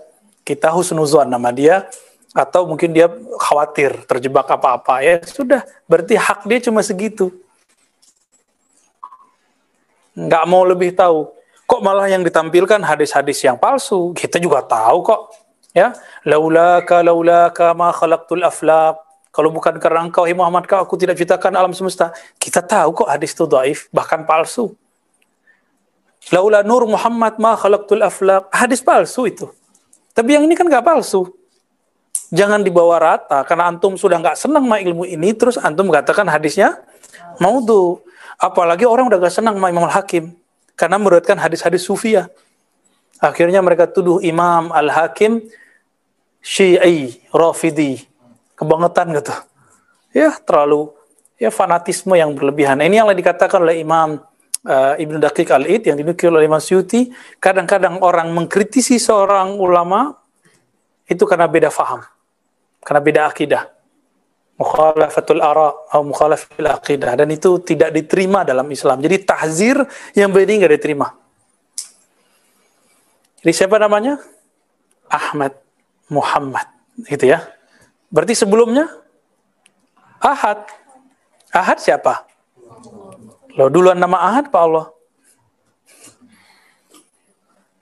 Kita 0.51 0.75
husnuzon 0.75 1.31
nama 1.31 1.55
dia, 1.55 1.87
atau 2.35 2.67
mungkin 2.67 2.91
dia 2.91 3.07
khawatir 3.39 4.03
terjebak 4.11 4.51
apa-apa. 4.51 4.99
Ya 4.99 5.23
sudah, 5.23 5.63
berarti 5.87 6.19
hak 6.19 6.43
dia 6.51 6.59
cuma 6.59 6.83
segitu. 6.83 7.31
Nggak 10.19 10.45
mau 10.51 10.67
lebih 10.67 10.91
tahu. 10.91 11.31
Kok 11.71 11.87
malah 11.87 12.11
yang 12.11 12.27
ditampilkan 12.27 12.83
hadis-hadis 12.83 13.39
yang 13.47 13.55
palsu? 13.55 14.11
Kita 14.19 14.43
juga 14.43 14.59
tahu 14.67 15.07
kok 15.07 15.21
Ya, 15.71 15.95
laulaka 16.27 16.99
laulaka 16.99 17.71
ma 17.79 17.95
khalaqtul 17.95 18.43
aflaq. 18.43 18.99
Kalau 19.31 19.55
bukan 19.55 19.79
karena 19.79 20.03
engkau, 20.03 20.27
hai 20.27 20.35
Muhammad, 20.35 20.67
kau 20.67 20.83
aku 20.83 20.99
tidak 20.99 21.15
ciptakan 21.15 21.55
alam 21.55 21.71
semesta. 21.71 22.11
Kita 22.43 22.59
tahu 22.59 22.91
kok 22.91 23.07
hadis 23.07 23.31
itu 23.31 23.47
dhaif, 23.47 23.87
bahkan 23.95 24.27
palsu. 24.27 24.75
Laula 26.35 26.67
nur 26.67 26.91
Muhammad 26.91 27.39
ma 27.39 27.55
khalaqtul 27.55 28.03
aflaq. 28.03 28.51
Hadis 28.51 28.83
palsu 28.83 29.31
itu. 29.31 29.47
Tapi 30.13 30.37
yang 30.37 30.45
ini 30.45 30.55
kan 30.59 30.67
nggak 30.67 30.85
palsu. 30.85 31.31
Jangan 32.31 32.63
dibawa 32.63 32.99
rata, 33.03 33.43
karena 33.43 33.67
antum 33.67 33.99
sudah 33.99 34.23
nggak 34.23 34.39
senang 34.39 34.63
sama 34.63 34.79
ilmu 34.79 35.03
ini, 35.03 35.35
terus 35.35 35.59
antum 35.59 35.91
mengatakan 35.91 36.27
hadisnya 36.31 36.79
maudhu. 37.43 38.03
Apalagi 38.41 38.89
orang 38.89 39.13
udah 39.13 39.21
gak 39.21 39.37
senang 39.37 39.61
sama 39.61 39.69
Imam 39.69 39.85
Al-Hakim. 39.85 40.33
Karena 40.73 40.97
meruatkan 40.97 41.37
hadis-hadis 41.37 41.85
sufiyah. 41.85 42.33
Akhirnya 43.21 43.61
mereka 43.61 43.85
tuduh 43.85 44.17
Imam 44.25 44.73
Al-Hakim 44.73 45.45
Syi'i, 46.41 47.21
Rafidi, 47.29 48.01
kebangetan 48.57 49.13
gitu. 49.13 49.37
Ya, 50.17 50.33
terlalu 50.41 50.89
ya 51.37 51.53
fanatisme 51.53 52.17
yang 52.17 52.33
berlebihan. 52.33 52.81
Ini 52.81 53.05
yang 53.05 53.13
dikatakan 53.13 53.61
oleh 53.61 53.85
Imam 53.85 54.25
uh, 54.67 54.95
Ibnu 54.97 55.17
Daqiq 55.21 55.49
Al-Id 55.49 55.89
yang 55.89 55.97
dinukil 55.97 56.33
oleh 56.33 56.49
Imam 56.49 56.61
Syuti, 56.61 57.09
kadang-kadang 57.41 58.01
orang 58.05 58.33
mengkritisi 58.33 59.01
seorang 59.01 59.57
ulama 59.57 60.17
itu 61.09 61.25
karena 61.27 61.47
beda 61.51 61.69
faham, 61.73 62.05
karena 62.85 63.01
beda 63.01 63.21
akidah. 63.29 63.65
Mukhalafatul 64.61 65.41
ara 65.41 65.73
atau 65.89 66.05
mukhalafatul 66.05 66.69
akidah 66.69 67.17
dan 67.17 67.33
itu 67.33 67.57
tidak 67.65 67.97
diterima 67.97 68.45
dalam 68.45 68.69
Islam. 68.69 69.01
Jadi 69.01 69.25
tahzir 69.25 69.81
yang 70.13 70.29
begini 70.29 70.61
nggak 70.61 70.75
diterima. 70.77 71.09
Jadi 73.41 73.53
siapa 73.57 73.81
namanya? 73.81 74.21
Ahmad 75.09 75.57
Muhammad, 76.13 76.69
gitu 77.09 77.25
ya. 77.25 77.49
Berarti 78.13 78.37
sebelumnya 78.37 78.85
Ahad. 80.21 80.69
Ahad 81.51 81.81
siapa? 81.81 82.30
Lo 83.59 83.67
duluan 83.73 83.99
nama 83.99 84.19
Ahad 84.21 84.53
Pak 84.53 84.63
Allah. 84.63 84.87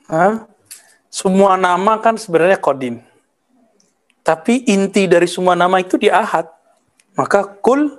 Hah? 0.08 0.34
Semua 1.12 1.58
nama 1.60 2.00
kan 2.00 2.16
sebenarnya 2.16 2.56
kodim. 2.56 3.04
Tapi 4.24 4.64
inti 4.68 5.08
dari 5.08 5.28
semua 5.28 5.56
nama 5.56 5.80
itu 5.80 5.96
di 5.96 6.12
Ahad. 6.12 6.48
Maka 7.16 7.44
kul 7.64 7.96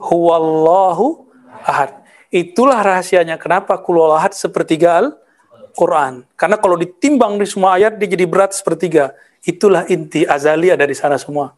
huwallahu 0.00 1.28
ahad. 1.62 1.94
Itulah 2.28 2.80
rahasianya 2.80 3.36
kenapa 3.36 3.76
kulolahat 3.80 4.32
sepertiga 4.32 5.00
Al-Quran. 5.00 6.24
Karena 6.34 6.56
kalau 6.56 6.76
ditimbang 6.76 7.36
di 7.36 7.46
semua 7.48 7.76
ayat, 7.76 7.96
dia 8.00 8.08
jadi 8.08 8.24
berat 8.28 8.52
sepertiga. 8.56 9.16
Itulah 9.44 9.88
inti 9.88 10.24
azali 10.24 10.72
ada 10.72 10.84
di 10.84 10.96
sana 10.96 11.16
semua. 11.16 11.54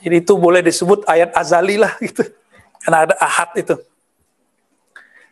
Jadi 0.00 0.22
itu 0.22 0.36
boleh 0.36 0.60
disebut 0.60 1.08
ayat 1.08 1.32
azali 1.32 1.80
lah 1.80 1.96
gitu. 2.04 2.24
Karena 2.86 3.10
ada 3.10 3.14
ahad 3.18 3.50
itu. 3.58 3.74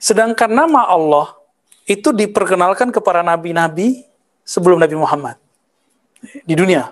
Sedangkan 0.03 0.51
nama 0.51 0.91
Allah 0.91 1.39
itu 1.87 2.11
diperkenalkan 2.11 2.91
kepada 2.91 3.23
nabi-nabi 3.23 4.03
sebelum 4.43 4.83
Nabi 4.83 4.99
Muhammad 4.99 5.39
di 6.43 6.59
dunia. 6.59 6.91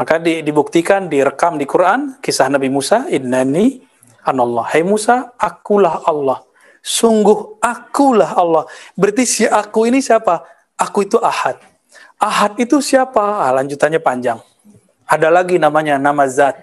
Maka 0.00 0.16
di, 0.16 0.40
dibuktikan, 0.40 1.12
direkam 1.12 1.60
di 1.60 1.68
Quran, 1.68 2.16
kisah 2.24 2.48
Nabi 2.48 2.72
Musa, 2.72 3.04
Innani 3.12 3.84
anallah. 4.24 4.64
Hai 4.68 4.80
Musa, 4.80 5.36
akulah 5.36 6.04
Allah. 6.08 6.40
Sungguh 6.84 7.60
akulah 7.60 8.32
Allah. 8.32 8.64
Berarti 8.96 9.28
si 9.28 9.44
aku 9.44 9.88
ini 9.88 10.00
siapa? 10.04 10.40
Aku 10.76 11.04
itu 11.04 11.20
ahad. 11.20 11.56
Ahad 12.16 12.56
itu 12.60 12.80
siapa? 12.80 13.44
Ah, 13.44 13.52
lanjutannya 13.56 14.00
panjang. 14.00 14.40
Ada 15.04 15.28
lagi 15.32 15.60
namanya, 15.60 16.00
nama 16.00 16.24
zat. 16.28 16.56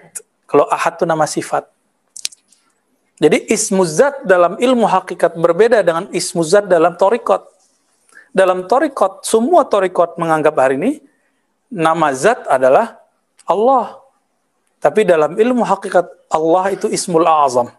Kalau 0.46 0.66
ahad 0.66 0.98
itu 0.98 1.06
nama 1.06 1.26
sifat. 1.26 1.73
Jadi 3.14 3.46
ismu 3.46 3.86
zat 3.86 4.26
dalam 4.26 4.58
ilmu 4.58 4.90
hakikat 4.90 5.38
berbeda 5.38 5.86
dengan 5.86 6.10
ismu 6.10 6.42
zat 6.42 6.66
dalam 6.66 6.98
torikot. 6.98 7.46
Dalam 8.34 8.66
torikot, 8.66 9.22
semua 9.22 9.62
torikot 9.70 10.18
menganggap 10.18 10.58
hari 10.58 10.74
ini, 10.74 10.92
nama 11.70 12.10
zat 12.10 12.42
adalah 12.50 12.98
Allah. 13.46 14.02
Tapi 14.82 15.06
dalam 15.06 15.38
ilmu 15.38 15.62
hakikat 15.62 16.04
Allah 16.26 16.74
itu 16.74 16.90
ismul 16.90 17.22
azam. 17.22 17.70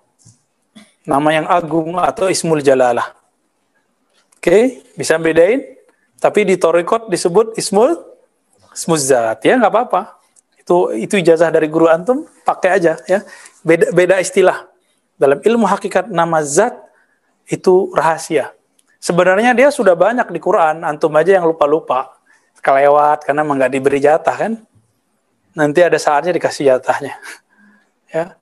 Nama 1.06 1.30
yang 1.44 1.48
agung 1.52 2.00
atau 2.00 2.32
ismul 2.32 2.64
jalalah. 2.64 3.12
Oke, 4.40 4.48
okay? 4.50 4.64
bisa 4.96 5.20
bedain? 5.20 5.62
Tapi 6.18 6.48
di 6.48 6.56
torikot 6.56 7.12
disebut 7.12 7.60
ismul 7.60 8.00
ismul 8.74 8.98
zat. 8.98 9.44
Ya 9.44 9.60
nggak 9.60 9.70
apa-apa. 9.70 10.18
Itu 10.58 10.96
itu 10.96 11.20
ijazah 11.20 11.54
dari 11.54 11.70
guru 11.70 11.92
antum, 11.92 12.26
pakai 12.42 12.70
aja 12.80 12.98
ya. 13.06 13.22
Beda 13.62 13.92
beda 13.94 14.18
istilah. 14.18 14.66
Dalam 15.16 15.40
ilmu 15.40 15.64
hakikat 15.64 16.12
nama 16.12 16.44
zat 16.44 16.76
itu 17.48 17.92
rahasia. 17.96 18.52
Sebenarnya 19.00 19.54
dia 19.54 19.70
sudah 19.70 19.94
banyak 19.94 20.28
di 20.34 20.40
Quran, 20.42 20.82
antum 20.82 21.14
aja 21.16 21.40
yang 21.40 21.46
lupa-lupa. 21.46 22.18
Kelewat 22.60 23.22
karena 23.24 23.46
nggak 23.46 23.72
diberi 23.72 24.02
jatah 24.02 24.34
kan 24.34 24.54
nanti 25.56 25.80
ada 25.80 25.96
saatnya 25.96 26.36
dikasih 26.36 26.70
jatahnya. 26.70 27.16
Ya. 28.16 28.40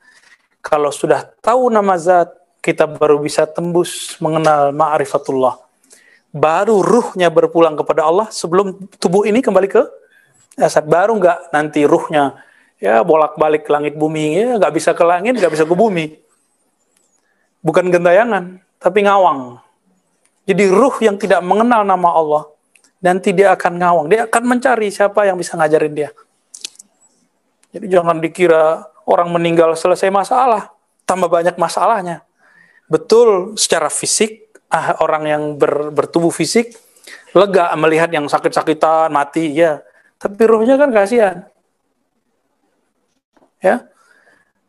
Kalau 0.61 0.93
sudah 0.93 1.33
tahu 1.41 1.73
nama 1.73 1.97
zat, 1.97 2.29
kita 2.61 2.85
baru 2.85 3.17
bisa 3.17 3.49
tembus 3.49 4.21
mengenal 4.21 4.69
ma'rifatullah. 4.69 5.57
Baru 6.29 6.85
ruhnya 6.85 7.33
berpulang 7.33 7.73
kepada 7.73 8.05
Allah 8.05 8.29
sebelum 8.29 8.85
tubuh 9.01 9.25
ini 9.25 9.41
kembali 9.41 9.65
ke 9.65 9.81
jasad. 10.55 10.85
Baru 10.85 11.17
nggak 11.17 11.49
nanti 11.49 11.83
ruhnya 11.89 12.37
ya 12.77 13.01
bolak-balik 13.01 13.65
ke 13.65 13.71
langit 13.73 13.97
bumi 13.97 14.37
ya 14.37 14.61
nggak 14.61 14.73
bisa 14.77 14.91
ke 14.93 15.01
langit 15.01 15.41
nggak 15.41 15.51
bisa 15.57 15.65
ke 15.65 15.73
bumi. 15.73 16.22
Bukan 17.63 17.89
gentayangan 17.89 18.59
tapi 18.77 19.07
ngawang. 19.07 19.57
Jadi 20.43 20.67
ruh 20.67 20.95
yang 20.99 21.15
tidak 21.15 21.39
mengenal 21.39 21.87
nama 21.87 22.09
Allah 22.11 22.43
nanti 23.03 23.35
dia 23.35 23.51
akan 23.55 23.73
ngawang. 23.79 24.05
Dia 24.11 24.27
akan 24.27 24.43
mencari 24.43 24.87
siapa 24.91 25.27
yang 25.27 25.35
bisa 25.39 25.55
ngajarin 25.59 25.95
dia. 25.95 26.09
Jadi 27.75 27.85
jangan 27.91 28.19
dikira 28.23 28.85
orang 29.03 29.31
meninggal 29.31 29.75
selesai 29.75 30.07
masalah, 30.07 30.71
tambah 31.03 31.27
banyak 31.27 31.59
masalahnya. 31.59 32.23
Betul 32.87 33.59
secara 33.59 33.91
fisik, 33.91 34.47
ah, 34.71 34.99
orang 35.03 35.23
yang 35.27 35.43
ber, 35.59 35.91
bertubuh 35.91 36.31
fisik 36.31 36.75
lega 37.33 37.73
melihat 37.75 38.13
yang 38.13 38.29
sakit-sakitan 38.29 39.09
mati, 39.09 39.57
ya. 39.57 39.81
Tapi 40.21 40.41
ruhnya 40.45 40.77
kan 40.79 40.93
kasihan. 40.93 41.49
Ya. 43.59 43.89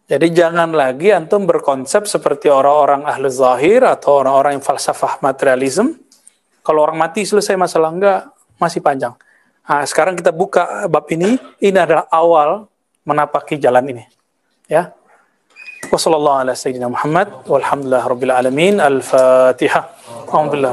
Jadi 0.05 0.37
jangan 0.37 0.69
lagi 0.77 1.17
antum 1.17 1.49
berkonsep 1.49 2.05
seperti 2.05 2.53
orang-orang 2.53 3.09
ahli 3.09 3.33
zahir 3.33 3.81
atau 3.89 4.21
orang-orang 4.21 4.61
yang 4.61 4.65
falsafah 4.65 5.17
materialism. 5.25 5.97
Kalau 6.61 6.85
orang 6.85 7.01
mati 7.01 7.25
selesai 7.25 7.57
masalah 7.57 7.89
enggak, 7.89 8.21
masih 8.61 8.85
panjang. 8.85 9.17
Nah, 9.65 9.81
sekarang 9.89 10.13
kita 10.13 10.29
buka 10.29 10.85
bab 10.93 11.09
ini. 11.09 11.41
Ini 11.57 11.89
adalah 11.89 12.05
awal 12.13 12.69
menapaki 13.09 13.57
jalan 13.57 13.97
ini. 13.97 14.05
Ya. 14.69 14.93
Muhammad 15.89 17.49
walhamdulillah 17.49 18.05
rabbil 18.05 18.33
alamin. 18.33 18.85
Al-Fatihah. 18.85 19.89
Alhamdulillah. 20.29 20.73